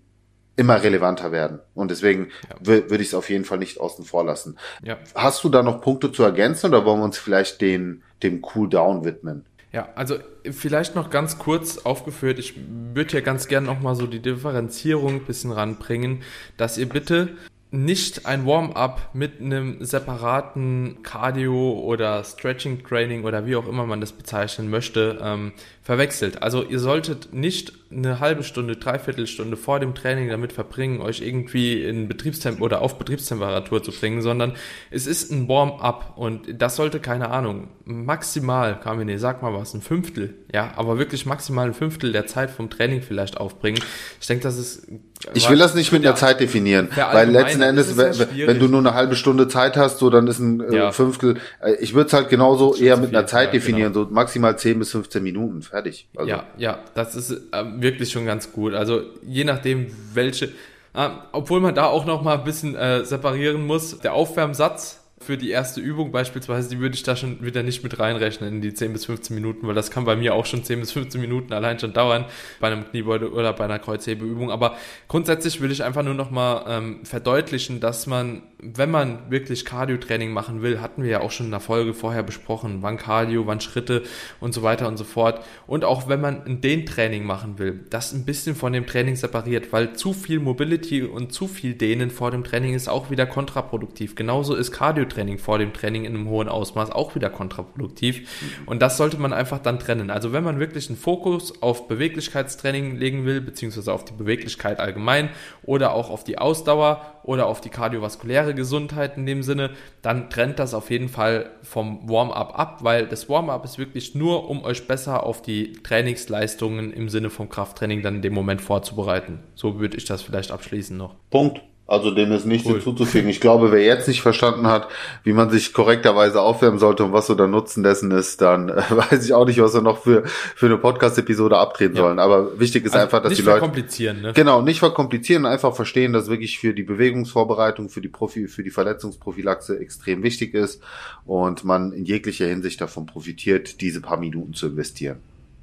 immer 0.55 0.83
relevanter 0.83 1.31
werden. 1.31 1.59
Und 1.73 1.89
deswegen 1.89 2.29
ja. 2.49 2.55
würde 2.65 3.01
ich 3.01 3.09
es 3.09 3.13
auf 3.13 3.29
jeden 3.29 3.45
Fall 3.45 3.59
nicht 3.59 3.79
außen 3.79 4.03
vor 4.03 4.25
lassen. 4.25 4.57
Ja. 4.83 4.97
Hast 5.15 5.43
du 5.43 5.49
da 5.49 5.63
noch 5.63 5.81
Punkte 5.81 6.11
zu 6.11 6.23
ergänzen 6.23 6.67
oder 6.67 6.85
wollen 6.85 6.99
wir 6.99 7.05
uns 7.05 7.17
vielleicht 7.17 7.61
den, 7.61 8.03
dem 8.23 8.41
Cooldown 8.41 9.05
widmen? 9.05 9.45
Ja, 9.71 9.89
also 9.95 10.17
vielleicht 10.49 10.95
noch 10.95 11.11
ganz 11.11 11.37
kurz 11.37 11.77
aufgeführt, 11.77 12.39
ich 12.39 12.55
würde 12.93 13.13
ja 13.13 13.21
ganz 13.21 13.47
gerne 13.47 13.67
nochmal 13.67 13.95
so 13.95 14.07
die 14.07 14.19
Differenzierung 14.19 15.15
ein 15.15 15.25
bisschen 15.25 15.51
ranbringen, 15.51 16.23
dass 16.57 16.77
ihr 16.77 16.89
bitte 16.89 17.37
nicht 17.71 18.25
ein 18.25 18.45
Warm-up 18.45 19.09
mit 19.13 19.39
einem 19.39 19.83
separaten 19.83 21.03
Cardio 21.03 21.73
oder 21.73 22.23
Stretching 22.23 22.83
Training 22.83 23.25
oder 23.25 23.45
wie 23.45 23.55
auch 23.55 23.67
immer 23.67 23.85
man 23.85 24.01
das 24.01 24.11
bezeichnen 24.11 24.69
möchte, 24.69 25.19
ähm, 25.21 25.53
verwechselt. 25.89 26.43
Also 26.43 26.63
ihr 26.63 26.77
solltet 26.77 27.33
nicht 27.33 27.73
eine 27.91 28.19
halbe 28.19 28.43
Stunde, 28.43 28.75
dreiviertel 28.75 29.25
Stunde 29.25 29.57
vor 29.57 29.79
dem 29.79 29.95
Training 29.95 30.29
damit 30.29 30.53
verbringen, 30.53 31.01
euch 31.01 31.21
irgendwie 31.21 31.83
in 31.83 32.07
Betriebstemp 32.07 32.61
oder 32.61 32.81
auf 32.81 32.99
Betriebstemperatur 32.99 33.81
zu 33.81 33.91
bringen, 33.91 34.21
sondern 34.21 34.53
es 34.91 35.07
ist 35.07 35.31
ein 35.31 35.47
Warm-up 35.47 36.13
und 36.15 36.61
das 36.61 36.75
sollte, 36.75 36.99
keine 36.99 37.31
Ahnung, 37.31 37.69
maximal, 37.85 38.79
Carmine, 38.79 39.17
sag 39.17 39.41
mal 39.41 39.51
was, 39.51 39.73
ein 39.73 39.81
Fünftel, 39.81 40.35
ja, 40.53 40.71
aber 40.75 40.99
wirklich 40.99 41.25
maximal 41.25 41.65
ein 41.65 41.73
Fünftel 41.73 42.11
der 42.11 42.27
Zeit 42.27 42.51
vom 42.51 42.69
Training 42.69 43.01
vielleicht 43.01 43.37
aufbringen. 43.37 43.81
Ich 44.21 44.27
denke, 44.27 44.43
das 44.43 44.59
ist 44.59 44.87
ich 45.33 45.49
will 45.49 45.57
das 45.57 45.75
nicht 45.75 45.91
mit 45.91 46.05
der 46.05 46.15
Zeit 46.15 46.39
definieren, 46.39 46.87
weil 46.95 47.29
letzten 47.29 47.61
Endes, 47.61 47.97
wenn, 47.97 48.13
wenn, 48.47 48.57
du 48.57 48.67
nur 48.69 48.79
eine 48.79 48.93
halbe 48.93 49.17
Stunde 49.17 49.49
Zeit 49.49 49.75
hast, 49.75 49.99
so 49.99 50.09
dann 50.09 50.27
ist 50.27 50.39
ein 50.39 50.61
äh, 50.61 50.75
ja. 50.75 50.91
Fünftel. 50.93 51.35
Äh, 51.61 51.73
ich 51.81 51.93
würde 51.93 52.07
es 52.07 52.13
halt 52.13 52.29
genauso 52.29 52.73
eher 52.73 52.95
mit 52.95 53.09
einer 53.09 53.27
Zeit 53.27 53.47
ja, 53.47 53.51
definieren, 53.51 53.91
genau. 53.91 54.05
so 54.05 54.13
maximal 54.13 54.57
10 54.57 54.79
bis 54.79 54.91
15 54.91 55.21
Minuten, 55.21 55.61
fertig. 55.61 55.78
Also. 56.15 56.29
Ja, 56.29 56.45
ja, 56.57 56.79
das 56.93 57.15
ist 57.15 57.31
äh, 57.31 57.63
wirklich 57.77 58.11
schon 58.11 58.25
ganz 58.25 58.51
gut. 58.51 58.73
Also 58.73 59.01
je 59.23 59.43
nachdem, 59.43 59.87
welche, 60.13 60.45
äh, 60.93 61.09
obwohl 61.31 61.59
man 61.59 61.75
da 61.75 61.85
auch 61.85 62.05
noch 62.05 62.21
mal 62.21 62.37
ein 62.37 62.43
bisschen 62.43 62.75
äh, 62.75 63.03
separieren 63.05 63.65
muss, 63.65 63.99
der 63.99 64.13
Aufwärmsatz 64.13 64.99
für 65.21 65.37
die 65.37 65.49
erste 65.49 65.81
Übung 65.81 66.11
beispielsweise, 66.11 66.69
die 66.69 66.79
würde 66.79 66.95
ich 66.95 67.03
da 67.03 67.15
schon 67.15 67.43
wieder 67.43 67.61
nicht 67.61 67.83
mit 67.83 67.99
reinrechnen 67.99 68.55
in 68.55 68.61
die 68.61 68.73
10 68.73 68.93
bis 68.93 69.05
15 69.05 69.35
Minuten, 69.35 69.67
weil 69.67 69.75
das 69.75 69.91
kann 69.91 70.05
bei 70.05 70.15
mir 70.15 70.33
auch 70.33 70.45
schon 70.45 70.63
10 70.63 70.79
bis 70.79 70.91
15 70.93 71.19
Minuten 71.19 71.51
allein 71.53 71.77
schon 71.77 71.93
dauern 71.93 72.25
bei 72.59 72.67
einem 72.67 72.89
Kniebeuge 72.89 73.31
oder 73.31 73.51
bei 73.53 73.65
einer 73.65 73.79
Kreuzhebeübung. 73.79 74.49
Aber 74.49 74.77
grundsätzlich 75.07 75.59
will 75.61 75.71
ich 75.71 75.83
einfach 75.83 76.03
nur 76.03 76.13
nochmal 76.13 76.63
ähm, 76.67 77.05
verdeutlichen, 77.05 77.79
dass 77.79 78.07
man, 78.07 78.43
wenn 78.61 78.91
man 78.91 79.31
wirklich 79.31 79.63
Cardio-Training 79.63 80.31
machen 80.31 80.61
will, 80.61 80.81
hatten 80.81 81.03
wir 81.03 81.09
ja 81.09 81.21
auch 81.21 81.31
schon 81.31 81.45
in 81.45 81.51
der 81.51 81.61
Folge 81.61 81.93
vorher 81.93 82.23
besprochen, 82.23 82.79
wann 82.81 82.97
Cardio, 82.97 83.47
wann 83.47 83.61
Schritte 83.61 84.03
und 84.41 84.53
so 84.53 84.63
weiter 84.63 84.87
und 84.87 84.97
so 84.97 85.05
fort. 85.05 85.43
Und 85.65 85.85
auch 85.85 86.09
wenn 86.09 86.19
man 86.19 86.43
ein 86.45 86.59
Dehntraining 86.59 87.23
machen 87.23 87.57
will, 87.57 87.85
das 87.89 88.11
ein 88.11 88.25
bisschen 88.25 88.55
von 88.55 88.73
dem 88.73 88.85
Training 88.85 89.15
separiert, 89.15 89.71
weil 89.71 89.93
zu 89.93 90.11
viel 90.11 90.39
Mobility 90.39 91.03
und 91.03 91.31
zu 91.31 91.47
viel 91.47 91.73
Dehnen 91.73 92.11
vor 92.11 92.31
dem 92.31 92.43
Training 92.43 92.73
ist 92.73 92.89
auch 92.89 93.09
wieder 93.09 93.25
kontraproduktiv. 93.25 94.15
Genauso 94.15 94.55
ist 94.55 94.71
Cardio 94.71 95.05
Training 95.05 95.37
vor 95.37 95.57
dem 95.57 95.71
Training 95.71 96.03
in 96.03 96.15
einem 96.15 96.27
hohen 96.27 96.49
Ausmaß 96.49 96.91
auch 96.91 97.15
wieder 97.15 97.29
kontraproduktiv. 97.29 98.27
Und 98.65 98.81
das 98.81 98.97
sollte 98.97 99.17
man 99.17 99.31
einfach 99.31 99.59
dann 99.59 99.79
trennen. 99.79 100.09
Also 100.09 100.33
wenn 100.33 100.43
man 100.43 100.59
wirklich 100.59 100.89
einen 100.89 100.97
Fokus 100.97 101.61
auf 101.61 101.87
Beweglichkeitstraining 101.87 102.97
legen 102.97 103.25
will, 103.25 103.39
beziehungsweise 103.39 103.93
auf 103.93 104.03
die 104.03 104.13
Beweglichkeit 104.13 104.81
allgemein 104.81 105.29
oder 105.63 105.93
auch 105.93 106.09
auf 106.09 106.25
die 106.25 106.37
Ausdauer 106.37 107.18
oder 107.29 107.45
auf 107.45 107.61
die 107.61 107.69
kardiovaskuläre 107.69 108.55
Gesundheit 108.55 109.15
in 109.15 109.27
dem 109.27 109.43
Sinne, 109.43 109.69
dann 110.01 110.31
trennt 110.31 110.57
das 110.57 110.73
auf 110.73 110.89
jeden 110.89 111.09
Fall 111.09 111.51
vom 111.61 112.09
Warm-up 112.09 112.57
ab, 112.57 112.79
weil 112.83 113.05
das 113.05 113.29
Warm-up 113.29 113.63
ist 113.65 113.77
wirklich 113.77 114.15
nur, 114.15 114.49
um 114.49 114.63
euch 114.63 114.87
besser 114.87 115.23
auf 115.23 115.43
die 115.43 115.73
Trainingsleistungen 115.73 116.91
im 116.91 117.07
Sinne 117.07 117.29
vom 117.29 117.47
Krafttraining 117.47 118.01
dann 118.01 118.15
in 118.15 118.21
dem 118.23 118.33
Moment 118.33 118.61
vorzubereiten. 118.61 119.43
So 119.53 119.79
würde 119.79 119.95
ich 119.95 120.05
das 120.05 120.23
vielleicht 120.23 120.49
abschließen 120.49 120.97
noch. 120.97 121.13
Punkt. 121.29 121.61
Also 121.89 122.11
dem 122.11 122.31
ist 122.31 122.45
nichts 122.45 122.67
cool. 122.67 122.75
hinzuzufügen. 122.75 123.29
Ich 123.29 123.41
glaube, 123.41 123.71
wer 123.71 123.83
jetzt 123.83 124.07
nicht 124.07 124.21
verstanden 124.21 124.67
hat, 124.67 124.87
wie 125.23 125.33
man 125.33 125.49
sich 125.49 125.73
korrekterweise 125.73 126.39
aufwärmen 126.39 126.77
sollte 126.77 127.03
und 127.03 127.13
was 127.13 127.25
so 127.25 127.33
der 127.33 127.47
Nutzen 127.47 127.81
dessen 127.81 128.11
ist, 128.11 128.41
dann 128.41 128.69
äh, 128.69 128.75
weiß 128.89 129.25
ich 129.25 129.33
auch 129.33 129.47
nicht, 129.47 129.59
was 129.59 129.73
wir 129.73 129.81
noch 129.81 130.03
für, 130.03 130.23
für 130.25 130.67
eine 130.67 130.77
Podcast-Episode 130.77 131.57
abdrehen 131.57 131.95
ja. 131.95 132.03
sollen. 132.03 132.19
Aber 132.19 132.59
wichtig 132.59 132.85
ist 132.85 132.93
also 132.93 133.05
einfach, 133.05 133.23
dass 133.23 133.33
die 133.33 133.41
Leute... 133.41 133.53
Nicht 133.53 133.59
verkomplizieren, 133.59 134.21
ne? 134.21 134.33
Genau, 134.33 134.61
nicht 134.61 134.77
verkomplizieren, 134.79 135.47
einfach 135.47 135.75
verstehen, 135.75 136.13
dass 136.13 136.29
wirklich 136.29 136.59
für 136.59 136.75
die 136.75 136.83
Bewegungsvorbereitung, 136.83 137.89
für 137.89 138.01
die 138.01 138.07
Profi, 138.07 138.47
für 138.47 138.63
die 138.63 138.69
Verletzungsprophylaxe 138.69 139.79
extrem 139.79 140.21
wichtig 140.21 140.53
ist 140.53 140.83
und 141.25 141.63
man 141.63 141.91
in 141.91 142.05
jeglicher 142.05 142.45
Hinsicht 142.45 142.79
davon 142.81 143.07
profitiert, 143.07 143.81
diese 143.81 143.99
paar 143.99 144.19
Minuten 144.19 144.53
zu 144.53 144.67
investieren. 144.67 145.17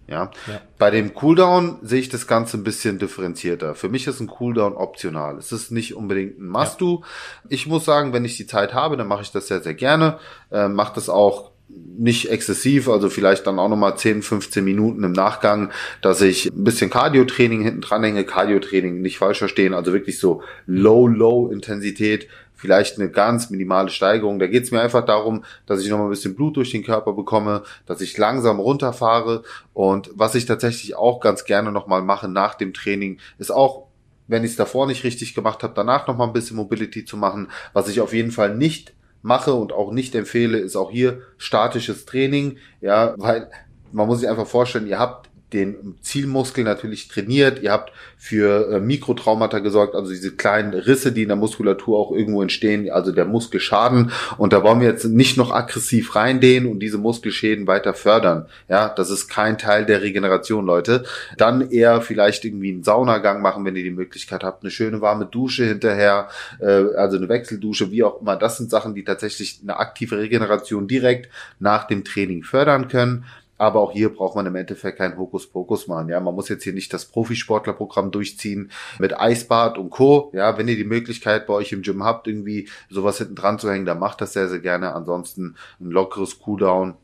Ja? 0.09 0.31
ja. 0.47 0.61
Bei 0.79 0.91
dem 0.91 1.15
Cooldown 1.15 1.79
sehe 1.83 2.01
ich 2.01 2.09
das 2.09 2.27
Ganze 2.27 2.57
ein 2.57 2.65
bisschen 2.65 2.99
differenzierter. 2.99 3.75
Für 3.75 3.89
mich 3.89 4.07
ist 4.07 4.21
ein 4.21 4.27
Cooldown 4.27 4.75
optional. 4.75 5.37
Es 5.39 5.53
ist 5.53 5.71
nicht 5.71 5.95
unbedingt 5.95 6.39
ein 6.39 6.49
Must-Do. 6.49 7.03
Ja. 7.03 7.07
Ich 7.49 7.67
muss 7.67 7.85
sagen, 7.85 8.13
wenn 8.13 8.25
ich 8.25 8.37
die 8.37 8.47
Zeit 8.47 8.75
habe, 8.75 8.97
dann 8.97 9.09
mache 9.09 9.23
ich 9.23 9.33
das 9.33 9.49
sehr, 9.49 9.61
sehr 9.61 9.75
gerne. 9.75 10.19
Äh, 10.51 10.69
mache 10.69 10.95
das 10.95 11.09
auch 11.09 11.51
nicht 11.69 12.31
exzessiv, 12.31 12.89
also 12.89 13.11
vielleicht 13.11 13.47
dann 13.47 13.59
auch 13.59 13.69
nochmal 13.69 13.97
10, 13.97 14.23
15 14.23 14.65
Minuten 14.65 15.03
im 15.03 15.13
Nachgang, 15.13 15.73
dass 16.01 16.21
ich 16.21 16.47
ein 16.47 16.63
bisschen 16.63 16.91
Cardio-Training 16.91 17.63
hinten 17.63 17.81
dran 17.81 18.05
hänge. 18.05 18.25
Cardio-Training 18.25 19.03
nicht 19.03 19.19
falsch 19.19 19.39
verstehen, 19.39 19.75
also 19.75 19.93
wirklich 19.93 20.19
so 20.21 20.43
low, 20.67 21.07
low 21.09 21.49
Intensität, 21.49 22.29
vielleicht 22.57 22.99
eine 22.99 23.11
ganz 23.11 23.51
minimale 23.51 23.91
Steigerung. 23.91 24.39
Da 24.39 24.47
geht 24.47 24.65
es 24.65 24.71
mir 24.71 24.81
einfach 24.81 25.05
darum, 25.05 25.45
dass 25.67 25.83
ich 25.83 25.89
nochmal 25.89 26.09
ein 26.09 26.11
bisschen 26.11 26.35
Blut 26.35 26.57
durch 26.57 26.71
den 26.73 26.83
Körper 26.85 27.13
bekomme, 27.13 27.63
dass 27.87 28.01
ich 28.01 28.17
langsam 28.19 28.59
runterfahre. 28.59 29.43
Und 29.75 30.11
was 30.15 30.35
ich 30.35 30.47
tatsächlich 30.47 30.97
auch 30.97 31.21
ganz 31.21 31.45
gerne 31.45 31.71
nochmal 31.71 32.03
mache 32.03 32.29
nach 32.29 32.55
dem 32.55 32.75
Training, 32.75 33.19
ist 33.39 33.53
auch, 33.53 33.87
wenn 34.27 34.43
ich 34.43 34.53
es 34.53 34.57
davor 34.57 34.87
nicht 34.87 35.05
richtig 35.05 35.35
gemacht 35.35 35.63
habe, 35.63 35.75
danach 35.77 36.07
nochmal 36.09 36.27
ein 36.27 36.33
bisschen 36.33 36.57
Mobility 36.57 37.05
zu 37.05 37.17
machen. 37.17 37.49
Was 37.73 37.89
ich 37.89 38.01
auf 38.01 38.13
jeden 38.13 38.33
Fall 38.33 38.57
nicht 38.57 38.95
mache 39.23 39.53
und 39.53 39.73
auch 39.73 39.93
nicht 39.93 40.15
empfehle, 40.15 40.59
ist 40.59 40.77
auch 40.77 40.91
hier 40.91 41.21
statisches 41.37 42.07
Training. 42.07 42.59
Ja, 42.81 43.15
weil 43.19 43.51
man 43.93 44.07
muss 44.07 44.21
sich 44.21 44.29
einfach 44.29 44.47
vorstellen, 44.47 44.87
ihr 44.87 44.99
habt 44.99 45.26
den 45.53 45.95
Zielmuskel 46.01 46.65
natürlich 46.65 47.07
trainiert, 47.09 47.63
ihr 47.63 47.71
habt 47.71 47.93
für 48.17 48.73
äh, 48.73 48.81
Mikrotraumata 48.81 49.61
gesorgt, 49.61 49.95
also 49.95 50.11
diese 50.11 50.35
kleinen 50.35 50.75
Risse, 50.75 51.13
die 51.13 51.23
in 51.23 51.29
der 51.29 51.37
Muskulatur 51.37 51.99
auch 51.99 52.11
irgendwo 52.11 52.43
entstehen, 52.43 52.91
also 52.91 53.13
der 53.13 53.27
Muskelschaden. 53.27 54.11
Und 54.39 54.53
da 54.53 54.65
wollen 54.65 54.81
wir 54.81 54.89
jetzt 54.89 55.05
nicht 55.05 55.37
noch 55.37 55.53
aggressiv 55.53 56.17
reindehnen 56.17 56.69
und 56.69 56.81
diese 56.81 56.99
Muskelschäden 56.99 57.69
weiter 57.69 57.95
fördern. 57.95 58.47
Ja, 58.69 58.89
das 58.89 59.11
ist 59.11 59.29
kein 59.29 59.57
Teil 59.57 59.87
der 59.87 60.03
Regeneration, 60.03 60.67
Leute. 60.67 61.05
Dann 61.37 61.71
eher 61.71 62.01
vielleicht 62.01 62.45
irgendwie 62.45 62.73
einen 62.73 62.83
Saunagang 62.83 63.41
machen, 63.41 63.65
wenn 63.65 63.77
ihr 63.77 63.85
die 63.85 63.91
Möglichkeit 63.91 64.43
habt, 64.43 64.65
eine 64.65 64.73
schöne 64.73 65.01
warme 65.01 65.27
Dusche 65.27 65.65
hinterher, 65.65 66.29
äh, 66.59 66.97
also 66.97 67.19
eine 67.19 67.29
Wechseldusche, 67.29 67.93
wie 67.93 68.03
auch 68.03 68.21
immer. 68.21 68.35
Das 68.35 68.57
sind 68.57 68.71
Sachen, 68.71 68.97
die 68.97 69.05
tatsächlich 69.05 69.61
eine 69.63 69.79
aktive 69.79 70.19
Regeneration 70.19 70.89
direkt 70.89 71.31
nach 71.61 71.87
dem 71.87 72.03
Training 72.03 72.43
fördern 72.43 72.89
können. 72.89 73.25
Aber 73.59 73.81
auch 73.81 73.93
hier 73.93 74.15
braucht 74.15 74.37
man 74.37 74.47
im 74.47 74.55
Endeffekt 74.55 74.99
keinen 74.99 75.17
Hokuspokus 75.17 75.87
machen. 75.87 76.09
Ja, 76.09 76.21
man 76.21 76.35
muss 76.35 76.49
jetzt 76.49 76.65
hier 76.65 76.75
nicht 76.75 76.93
das 76.93 77.07
Profisportlerprogramm 77.07 78.11
durchziehen 78.11 78.71
mit 78.99 79.19
Eisbad 79.19 79.79
und 79.79 79.91
Co. 79.91 80.31
Ja, 80.35 80.59
wenn 80.59 80.69
ihr 80.69 80.77
die 80.77 80.85
Möglichkeit 80.85 81.47
bei 81.47 81.55
euch 81.55 81.73
im 81.73 81.83
Gym 81.83 82.05
habt, 82.05 82.29
irgendwie 82.29 82.69
sowas 82.91 83.19
hinten 83.19 83.35
dran 83.35 83.59
zu 83.59 83.71
hängen, 83.71 83.87
dann 83.87 83.99
macht 83.99 84.21
das 84.21 84.35
sehr, 84.35 84.49
sehr 84.49 84.61
gerne. 84.61 84.95
Ansonsten 84.95 85.57
ein 85.81 85.91
lockeres 85.91 86.39
Cooldown 86.41 86.95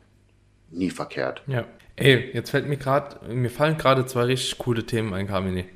nie 0.71 0.91
verkehrt. 0.91 1.43
Ja. 1.47 1.65
Ey, 1.97 2.31
jetzt 2.33 2.51
fällt 2.51 2.67
mir 2.67 2.79
gerade, 2.79 3.17
mir 3.33 3.51
fallen 3.51 3.77
gerade 3.77 4.07
zwei 4.07 4.25
richtig 4.25 4.59
coole 4.59 4.85
Themen 4.85 5.13
ein, 5.13 5.29
Carmini. 5.29 5.67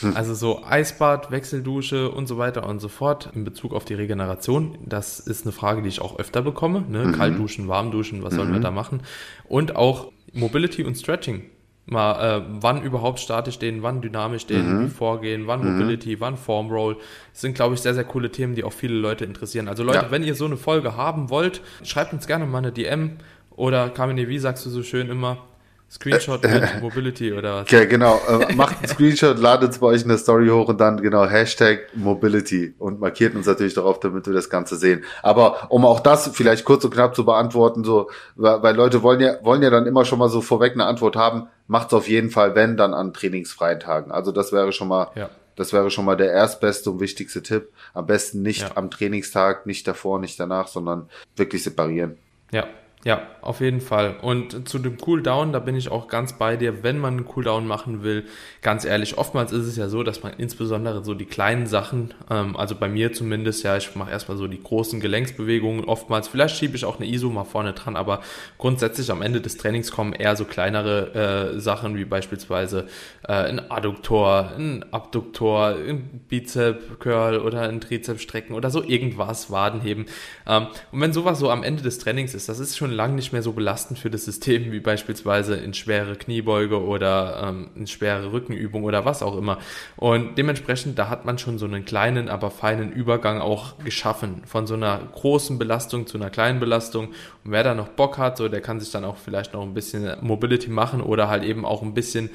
Hm. 0.00 0.16
Also 0.16 0.34
so 0.34 0.64
Eisbad, 0.64 1.30
Wechseldusche 1.30 2.10
und 2.10 2.26
so 2.26 2.38
weiter 2.38 2.66
und 2.66 2.80
so 2.80 2.88
fort 2.88 3.30
in 3.34 3.44
Bezug 3.44 3.72
auf 3.72 3.84
die 3.84 3.94
Regeneration. 3.94 4.78
Das 4.84 5.20
ist 5.20 5.44
eine 5.44 5.52
Frage, 5.52 5.82
die 5.82 5.88
ich 5.88 6.00
auch 6.00 6.18
öfter 6.18 6.42
bekomme. 6.42 6.84
Ne? 6.88 7.04
Mhm. 7.04 7.12
Kalt 7.12 7.38
duschen, 7.38 7.68
warm 7.68 7.90
duschen, 7.90 8.22
was 8.22 8.32
mhm. 8.32 8.36
sollen 8.38 8.52
wir 8.52 8.58
mhm. 8.58 8.64
da 8.64 8.70
machen? 8.70 9.02
Und 9.48 9.76
auch 9.76 10.12
Mobility 10.34 10.84
und 10.84 10.96
Stretching. 10.96 11.44
Mal, 11.86 12.38
äh, 12.38 12.42
wann 12.60 12.82
überhaupt 12.82 13.20
statisch 13.20 13.56
stehen, 13.56 13.82
wann 13.82 14.00
dynamisch 14.00 14.42
stehen, 14.42 14.80
mhm. 14.80 14.86
wie 14.86 14.90
vorgehen, 14.90 15.46
wann 15.46 15.60
mhm. 15.60 15.72
Mobility, 15.72 16.18
wann 16.18 16.38
Form 16.38 16.70
Roll. 16.70 16.96
Das 17.32 17.42
sind, 17.42 17.54
glaube 17.54 17.74
ich, 17.74 17.80
sehr, 17.80 17.92
sehr 17.92 18.04
coole 18.04 18.30
Themen, 18.30 18.54
die 18.54 18.64
auch 18.64 18.72
viele 18.72 18.94
Leute 18.94 19.26
interessieren. 19.26 19.68
Also 19.68 19.82
Leute, 19.82 20.06
ja. 20.06 20.10
wenn 20.10 20.22
ihr 20.22 20.34
so 20.34 20.46
eine 20.46 20.56
Folge 20.56 20.96
haben 20.96 21.28
wollt, 21.28 21.60
schreibt 21.82 22.14
uns 22.14 22.26
gerne 22.26 22.46
mal 22.46 22.58
eine 22.58 22.72
DM 22.72 23.18
oder 23.50 23.90
Carmine, 23.90 24.28
wie 24.28 24.38
sagst 24.38 24.64
du 24.64 24.70
so 24.70 24.82
schön 24.82 25.10
immer, 25.10 25.44
Screenshot 25.90 26.42
mit 26.42 26.62
Mobility 26.82 27.32
oder 27.32 27.56
was? 27.56 27.62
Okay, 27.62 27.86
genau. 27.86 28.20
Äh, 28.28 28.54
macht 28.54 28.78
einen 28.78 28.88
Screenshot, 28.88 29.38
ladet 29.38 29.72
es 29.72 29.78
bei 29.78 29.86
euch 29.86 30.02
in 30.02 30.08
der 30.08 30.18
Story 30.18 30.48
hoch 30.48 30.68
und 30.68 30.80
dann 30.80 31.00
genau 31.00 31.24
Hashtag 31.24 31.88
Mobility 31.94 32.74
und 32.78 33.00
markiert 33.00 33.34
uns 33.34 33.46
natürlich 33.46 33.74
darauf, 33.74 34.00
damit 34.00 34.26
wir 34.26 34.32
das 34.32 34.50
Ganze 34.50 34.76
sehen. 34.76 35.04
Aber 35.22 35.70
um 35.70 35.84
auch 35.84 36.00
das 36.00 36.28
vielleicht 36.34 36.64
kurz 36.64 36.84
und 36.84 36.92
knapp 36.92 37.14
zu 37.14 37.24
beantworten, 37.24 37.84
so, 37.84 38.10
weil, 38.34 38.62
weil 38.62 38.74
Leute 38.74 39.02
wollen 39.02 39.20
ja, 39.20 39.36
wollen 39.42 39.62
ja 39.62 39.70
dann 39.70 39.86
immer 39.86 40.04
schon 40.04 40.18
mal 40.18 40.28
so 40.28 40.40
vorweg 40.40 40.72
eine 40.72 40.86
Antwort 40.86 41.16
haben, 41.16 41.48
macht's 41.68 41.94
auf 41.94 42.08
jeden 42.08 42.30
Fall, 42.30 42.54
wenn, 42.54 42.76
dann 42.76 42.92
an 42.92 43.12
trainingsfreien 43.12 43.78
Tagen. 43.78 44.10
Also 44.10 44.32
das 44.32 44.52
wäre 44.52 44.72
schon 44.72 44.88
mal, 44.88 45.10
ja. 45.14 45.30
das 45.54 45.72
wäre 45.72 45.90
schon 45.90 46.04
mal 46.04 46.16
der 46.16 46.32
erstbeste 46.32 46.90
und 46.90 47.00
wichtigste 47.00 47.42
Tipp. 47.42 47.68
Am 47.92 48.06
besten 48.06 48.42
nicht 48.42 48.62
ja. 48.62 48.72
am 48.74 48.90
Trainingstag, 48.90 49.66
nicht 49.66 49.86
davor, 49.86 50.18
nicht 50.18 50.40
danach, 50.40 50.66
sondern 50.66 51.08
wirklich 51.36 51.62
separieren. 51.62 52.18
Ja, 52.50 52.66
ja, 53.04 53.22
auf 53.42 53.60
jeden 53.60 53.82
Fall. 53.82 54.16
Und 54.22 54.66
zu 54.66 54.78
dem 54.78 54.96
Cooldown, 54.96 55.52
da 55.52 55.58
bin 55.58 55.76
ich 55.76 55.90
auch 55.90 56.08
ganz 56.08 56.38
bei 56.38 56.56
dir, 56.56 56.82
wenn 56.82 56.98
man 56.98 57.18
einen 57.18 57.26
Cooldown 57.26 57.66
machen 57.66 58.02
will, 58.02 58.24
ganz 58.62 58.86
ehrlich, 58.86 59.18
oftmals 59.18 59.52
ist 59.52 59.66
es 59.66 59.76
ja 59.76 59.88
so, 59.88 60.02
dass 60.02 60.22
man 60.22 60.32
insbesondere 60.38 61.04
so 61.04 61.12
die 61.12 61.26
kleinen 61.26 61.66
Sachen, 61.66 62.14
ähm, 62.30 62.56
also 62.56 62.74
bei 62.74 62.88
mir 62.88 63.12
zumindest, 63.12 63.62
ja, 63.62 63.76
ich 63.76 63.94
mache 63.94 64.10
erstmal 64.10 64.38
so 64.38 64.46
die 64.46 64.62
großen 64.62 65.00
Gelenksbewegungen, 65.00 65.84
oftmals, 65.84 66.28
vielleicht 66.28 66.56
schiebe 66.56 66.76
ich 66.76 66.86
auch 66.86 66.98
eine 66.98 67.06
ISO 67.06 67.28
mal 67.28 67.44
vorne 67.44 67.74
dran, 67.74 67.96
aber 67.96 68.22
grundsätzlich 68.56 69.10
am 69.10 69.20
Ende 69.20 69.42
des 69.42 69.58
Trainings 69.58 69.92
kommen 69.92 70.14
eher 70.14 70.34
so 70.34 70.46
kleinere 70.46 71.52
äh, 71.56 71.60
Sachen, 71.60 71.98
wie 71.98 72.06
beispielsweise 72.06 72.86
äh, 73.28 73.32
ein 73.32 73.70
Adduktor, 73.70 74.52
ein 74.56 74.82
Abduktor, 74.92 75.76
ein 75.76 76.22
Bizep 76.28 77.00
Curl 77.00 77.38
oder 77.38 77.68
ein 77.68 77.82
Trizep 77.82 78.18
strecken 78.18 78.54
oder 78.54 78.70
so 78.70 78.82
irgendwas, 78.82 79.50
Wadenheben. 79.50 80.06
Ähm, 80.46 80.68
und 80.90 81.00
wenn 81.02 81.12
sowas 81.12 81.38
so 81.38 81.50
am 81.50 81.62
Ende 81.62 81.82
des 81.82 81.98
Trainings 81.98 82.32
ist, 82.32 82.48
das 82.48 82.60
ist 82.60 82.78
schon 82.78 82.93
lang 82.94 83.14
nicht 83.14 83.32
mehr 83.32 83.42
so 83.42 83.52
belastend 83.52 83.98
für 83.98 84.10
das 84.10 84.24
System 84.24 84.72
wie 84.72 84.80
beispielsweise 84.80 85.56
in 85.56 85.74
schwere 85.74 86.16
Kniebeuge 86.16 86.82
oder 86.82 87.48
ähm, 87.48 87.70
in 87.74 87.86
schwere 87.86 88.32
Rückenübung 88.32 88.84
oder 88.84 89.04
was 89.04 89.22
auch 89.22 89.36
immer. 89.36 89.58
Und 89.96 90.38
dementsprechend, 90.38 90.98
da 90.98 91.08
hat 91.08 91.24
man 91.24 91.38
schon 91.38 91.58
so 91.58 91.66
einen 91.66 91.84
kleinen, 91.84 92.28
aber 92.28 92.50
feinen 92.50 92.92
Übergang 92.92 93.40
auch 93.40 93.78
geschaffen 93.78 94.42
von 94.46 94.66
so 94.66 94.74
einer 94.74 95.00
großen 95.12 95.58
Belastung 95.58 96.06
zu 96.06 96.16
einer 96.16 96.30
kleinen 96.30 96.60
Belastung. 96.60 97.08
Und 97.44 97.52
wer 97.52 97.62
da 97.62 97.74
noch 97.74 97.88
Bock 97.88 98.18
hat, 98.18 98.36
so 98.36 98.48
der 98.48 98.60
kann 98.60 98.80
sich 98.80 98.90
dann 98.90 99.04
auch 99.04 99.16
vielleicht 99.16 99.52
noch 99.52 99.62
ein 99.62 99.74
bisschen 99.74 100.16
Mobility 100.22 100.70
machen 100.70 101.00
oder 101.00 101.28
halt 101.28 101.44
eben 101.44 101.64
auch 101.64 101.82
ein 101.82 101.94
bisschen 101.94 102.30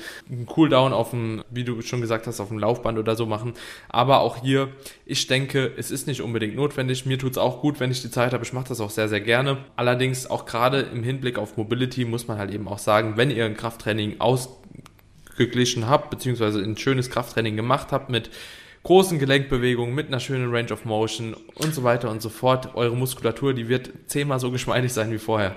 Cooldown 0.45 0.93
auf 0.93 1.12
dem, 1.12 1.43
wie 1.50 1.63
du 1.63 1.82
schon 1.82 2.02
gesagt 2.02 2.28
hast, 2.28 2.39
auf 2.39 2.50
dem 2.50 2.60
Laufband 2.60 3.00
oder 3.00 3.15
so 3.15 3.26
machen. 3.26 3.54
Aber 3.89 4.19
auch 4.19 4.38
hier, 4.38 4.69
ich 5.06 5.28
denke, 5.28 5.72
es 5.78 5.91
ist 5.91 6.08
nicht 6.08 6.22
unbedingt 6.22 6.56
notwendig. 6.56 7.06
Mir 7.06 7.17
tut 7.17 7.32
es 7.32 7.38
auch 7.38 7.62
gut, 7.62 7.80
wenn 7.80 7.91
ich 7.91 8.02
die 8.02 8.12
Zeit 8.12 8.34
habe. 8.34 8.43
Ich 8.43 8.54
mache 8.54 8.69
das 8.69 8.82
auch 8.82 8.89
sehr, 8.89 9.08
sehr 9.08 9.22
gerne. 9.22 9.58
Allerdings 9.76 10.30
auch 10.30 10.45
gerade 10.49 10.81
im 10.81 11.03
Hinblick 11.03 11.38
auf 11.38 11.57
Mobility 11.57 12.05
muss 12.05 12.27
man 12.27 12.38
halt 12.38 12.51
eben 12.51 12.67
auch 12.67 12.79
sagen, 12.79 13.13
wenn 13.15 13.31
ihr 13.31 13.45
ein 13.45 13.55
Krafttraining 13.55 14.19
ausgeglichen 14.19 15.88
habt, 15.88 16.09
beziehungsweise 16.09 16.59
ein 16.59 16.75
schönes 16.75 17.09
Krafttraining 17.09 17.55
gemacht 17.55 17.91
habt 17.91 18.09
mit 18.09 18.29
großen 18.83 19.19
Gelenkbewegungen, 19.19 19.93
mit 19.93 20.07
einer 20.07 20.19
schönen 20.19 20.53
Range 20.53 20.71
of 20.71 20.85
Motion 20.85 21.35
und 21.55 21.75
so 21.75 21.83
weiter 21.83 22.09
und 22.09 22.21
so 22.21 22.29
fort, 22.29 22.75
eure 22.75 22.95
Muskulatur, 22.95 23.53
die 23.53 23.69
wird 23.69 23.91
zehnmal 24.07 24.39
so 24.39 24.51
geschmeidig 24.51 24.91
sein 24.91 25.12
wie 25.12 25.19
vorher. 25.19 25.55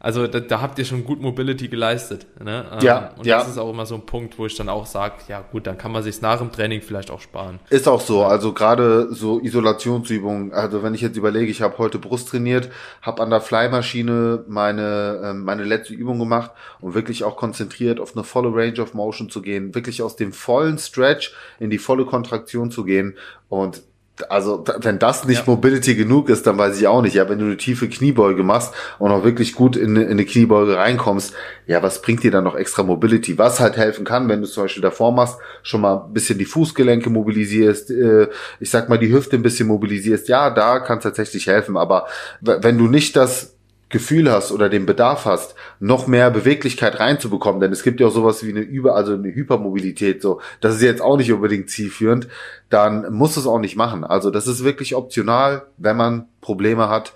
Also 0.00 0.28
da, 0.28 0.38
da, 0.38 0.60
habt 0.60 0.78
ihr 0.78 0.84
schon 0.84 1.04
gut 1.04 1.20
Mobility 1.20 1.66
geleistet. 1.66 2.26
Ne? 2.42 2.64
Ähm, 2.72 2.78
ja. 2.82 3.10
Und 3.16 3.26
ja. 3.26 3.38
das 3.38 3.48
ist 3.48 3.58
auch 3.58 3.68
immer 3.68 3.84
so 3.84 3.96
ein 3.96 4.06
Punkt, 4.06 4.38
wo 4.38 4.46
ich 4.46 4.54
dann 4.54 4.68
auch 4.68 4.86
sage, 4.86 5.14
ja 5.26 5.40
gut, 5.40 5.66
dann 5.66 5.76
kann 5.76 5.90
man 5.90 6.04
sich 6.04 6.22
nach 6.22 6.38
dem 6.38 6.52
Training 6.52 6.82
vielleicht 6.82 7.10
auch 7.10 7.20
sparen. 7.20 7.58
Ist 7.68 7.88
auch 7.88 8.00
so. 8.00 8.22
Also 8.24 8.52
gerade 8.52 9.12
so 9.12 9.40
Isolationsübungen. 9.40 10.52
Also 10.52 10.84
wenn 10.84 10.94
ich 10.94 11.00
jetzt 11.00 11.16
überlege, 11.16 11.50
ich 11.50 11.62
habe 11.62 11.78
heute 11.78 11.98
Brust 11.98 12.28
trainiert, 12.28 12.70
habe 13.02 13.22
an 13.22 13.30
der 13.30 13.40
Flymaschine 13.40 14.44
meine 14.46 15.20
ähm, 15.24 15.44
meine 15.44 15.64
letzte 15.64 15.94
Übung 15.94 16.20
gemacht 16.20 16.52
und 16.80 16.94
wirklich 16.94 17.24
auch 17.24 17.36
konzentriert 17.36 17.98
auf 17.98 18.14
eine 18.14 18.22
volle 18.24 18.54
Range 18.54 18.80
of 18.80 18.94
Motion 18.94 19.30
zu 19.30 19.42
gehen, 19.42 19.74
wirklich 19.74 20.02
aus 20.02 20.14
dem 20.14 20.32
vollen 20.32 20.78
Stretch 20.78 21.34
in 21.58 21.70
die 21.70 21.78
volle 21.78 22.04
Kontraktion 22.04 22.70
zu 22.70 22.84
gehen 22.84 23.16
und 23.48 23.82
also 24.28 24.64
wenn 24.80 24.98
das 24.98 25.24
nicht 25.24 25.46
ja. 25.46 25.52
Mobility 25.52 25.94
genug 25.94 26.28
ist, 26.28 26.46
dann 26.46 26.58
weiß 26.58 26.78
ich 26.80 26.86
auch 26.86 27.02
nicht. 27.02 27.14
Ja, 27.14 27.28
wenn 27.28 27.38
du 27.38 27.46
eine 27.46 27.56
tiefe 27.56 27.88
Kniebeuge 27.88 28.42
machst 28.42 28.74
und 28.98 29.10
auch 29.10 29.24
wirklich 29.24 29.54
gut 29.54 29.76
in, 29.76 29.96
in 29.96 30.10
eine 30.10 30.24
Kniebeuge 30.24 30.76
reinkommst, 30.76 31.34
ja, 31.66 31.82
was 31.82 32.02
bringt 32.02 32.22
dir 32.22 32.30
dann 32.30 32.44
noch 32.44 32.54
extra 32.54 32.82
Mobility? 32.82 33.38
Was 33.38 33.60
halt 33.60 33.76
helfen 33.76 34.04
kann, 34.04 34.28
wenn 34.28 34.40
du 34.40 34.48
zum 34.48 34.64
Beispiel 34.64 34.82
davor 34.82 35.12
machst, 35.12 35.38
schon 35.62 35.80
mal 35.80 36.04
ein 36.06 36.12
bisschen 36.12 36.38
die 36.38 36.44
Fußgelenke 36.44 37.10
mobilisierst, 37.10 37.90
äh, 37.90 38.28
ich 38.60 38.70
sag 38.70 38.88
mal 38.88 38.98
die 38.98 39.12
Hüfte 39.12 39.36
ein 39.36 39.42
bisschen 39.42 39.68
mobilisierst, 39.68 40.28
ja, 40.28 40.50
da 40.50 40.80
kann 40.80 40.98
es 40.98 41.04
tatsächlich 41.04 41.46
helfen. 41.46 41.76
Aber 41.76 42.06
wenn 42.40 42.78
du 42.78 42.88
nicht 42.88 43.16
das 43.16 43.57
Gefühl 43.88 44.30
hast 44.30 44.52
oder 44.52 44.68
den 44.68 44.84
Bedarf 44.84 45.24
hast, 45.24 45.54
noch 45.80 46.06
mehr 46.06 46.30
Beweglichkeit 46.30 47.00
reinzubekommen, 47.00 47.60
denn 47.60 47.72
es 47.72 47.82
gibt 47.82 48.00
ja 48.00 48.08
auch 48.08 48.12
sowas 48.12 48.44
wie 48.44 48.50
eine 48.50 48.60
Über, 48.60 48.94
also 48.94 49.14
eine 49.14 49.34
Hypermobilität, 49.34 50.20
so, 50.20 50.40
das 50.60 50.76
ist 50.76 50.82
jetzt 50.82 51.00
auch 51.00 51.16
nicht 51.16 51.32
unbedingt 51.32 51.70
zielführend, 51.70 52.28
dann 52.68 53.12
muss 53.12 53.36
es 53.36 53.46
auch 53.46 53.58
nicht 53.58 53.76
machen. 53.76 54.04
Also 54.04 54.30
das 54.30 54.46
ist 54.46 54.62
wirklich 54.62 54.94
optional, 54.94 55.66
wenn 55.78 55.96
man 55.96 56.26
Probleme 56.40 56.88
hat, 56.88 57.14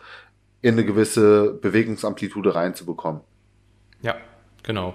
in 0.62 0.74
eine 0.74 0.84
gewisse 0.84 1.52
Bewegungsamplitude 1.60 2.54
reinzubekommen. 2.54 3.20
Ja, 4.00 4.14
genau. 4.62 4.94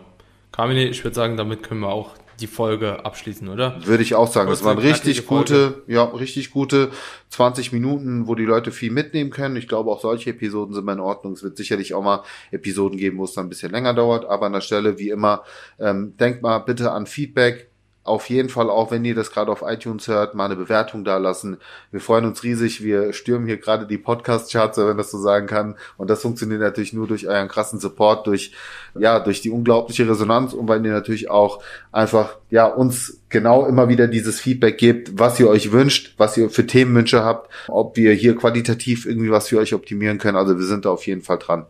Carmine, 0.51 0.87
ich 0.87 1.03
würde 1.03 1.15
sagen, 1.15 1.37
damit 1.37 1.61
können 1.61 1.81
wir 1.81 1.89
auch 1.89 2.15
die 2.39 2.47
Folge 2.47 3.03
abschließen, 3.05 3.47
oder? 3.47 3.79
Würde 3.85 4.03
ich 4.03 4.15
auch 4.15 4.27
sagen. 4.31 4.49
Das 4.49 4.63
waren 4.63 4.77
richtig 4.77 5.25
gute, 5.25 5.71
Folge. 5.71 5.83
ja, 5.87 6.03
richtig 6.03 6.51
gute 6.51 6.91
20 7.29 7.73
Minuten, 7.73 8.27
wo 8.27 8.35
die 8.35 8.45
Leute 8.45 8.71
viel 8.71 8.91
mitnehmen 8.91 9.31
können. 9.31 9.55
Ich 9.55 9.67
glaube, 9.67 9.89
auch 9.91 10.01
solche 10.01 10.29
Episoden 10.29 10.73
sind 10.73 10.85
mal 10.85 10.93
in 10.93 10.99
Ordnung. 10.99 11.33
Es 11.33 11.43
wird 11.43 11.57
sicherlich 11.57 11.93
auch 11.93 12.03
mal 12.03 12.23
Episoden 12.51 12.97
geben, 12.97 13.17
wo 13.17 13.23
es 13.23 13.33
dann 13.33 13.47
ein 13.47 13.49
bisschen 13.49 13.71
länger 13.71 13.93
dauert. 13.93 14.25
Aber 14.25 14.45
an 14.45 14.53
der 14.53 14.61
Stelle, 14.61 14.99
wie 14.99 15.09
immer, 15.09 15.43
ähm, 15.79 16.15
denkt 16.17 16.41
mal 16.41 16.59
bitte 16.59 16.91
an 16.91 17.07
Feedback 17.07 17.69
auf 18.07 18.29
jeden 18.29 18.49
Fall 18.49 18.69
auch, 18.69 18.91
wenn 18.91 19.05
ihr 19.05 19.15
das 19.15 19.31
gerade 19.31 19.51
auf 19.51 19.63
iTunes 19.65 20.07
hört, 20.07 20.35
mal 20.35 20.45
eine 20.45 20.55
Bewertung 20.55 21.03
da 21.03 21.17
lassen. 21.17 21.57
Wir 21.91 21.99
freuen 21.99 22.25
uns 22.25 22.43
riesig. 22.43 22.83
Wir 22.83 23.13
stürmen 23.13 23.45
hier 23.45 23.57
gerade 23.57 23.85
die 23.85 23.97
Podcast-Charts, 23.97 24.77
wenn 24.77 24.97
das 24.97 25.11
so 25.11 25.19
sagen 25.19 25.47
kann. 25.47 25.75
Und 25.97 26.09
das 26.09 26.21
funktioniert 26.21 26.61
natürlich 26.61 26.93
nur 26.93 27.07
durch 27.07 27.27
euren 27.27 27.47
krassen 27.47 27.79
Support, 27.79 28.27
durch, 28.27 28.53
ja, 28.97 29.19
durch 29.19 29.41
die 29.41 29.49
unglaubliche 29.49 30.07
Resonanz 30.07 30.53
und 30.53 30.67
weil 30.67 30.85
ihr 30.85 30.91
natürlich 30.91 31.29
auch 31.29 31.61
einfach, 31.91 32.37
ja, 32.49 32.65
uns 32.65 33.21
genau 33.29 33.65
immer 33.65 33.89
wieder 33.89 34.07
dieses 34.07 34.39
Feedback 34.39 34.77
gebt, 34.77 35.19
was 35.19 35.39
ihr 35.39 35.49
euch 35.49 35.71
wünscht, 35.71 36.13
was 36.17 36.37
ihr 36.37 36.49
für 36.49 36.65
Themenwünsche 36.65 37.23
habt, 37.23 37.51
ob 37.67 37.97
wir 37.97 38.13
hier 38.13 38.35
qualitativ 38.35 39.05
irgendwie 39.05 39.31
was 39.31 39.49
für 39.49 39.59
euch 39.59 39.73
optimieren 39.73 40.17
können. 40.17 40.37
Also 40.37 40.57
wir 40.57 40.65
sind 40.65 40.85
da 40.85 40.89
auf 40.91 41.05
jeden 41.05 41.21
Fall 41.21 41.37
dran. 41.37 41.65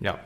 Ja, 0.00 0.18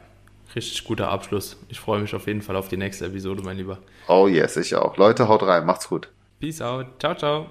Richtig 0.55 0.85
guter 0.85 1.09
Abschluss. 1.09 1.57
Ich 1.69 1.79
freue 1.81 2.01
mich 2.01 2.15
auf 2.15 2.27
jeden 2.27 2.43
Fall 2.43 2.57
auf 2.57 2.69
die 2.69 2.77
nächste 2.77 3.07
Episode, 3.07 3.43
mein 3.43 3.57
Lieber. 3.57 3.79
Oh 4.09 4.27
yes, 4.27 4.57
ich 4.57 4.75
auch. 4.75 4.97
Leute, 4.97 5.29
haut 5.29 5.43
rein. 5.43 5.65
Macht's 5.65 5.89
gut. 5.89 6.09
Peace 6.41 6.61
out. 6.61 6.87
Ciao, 6.99 7.15
ciao. 7.15 7.47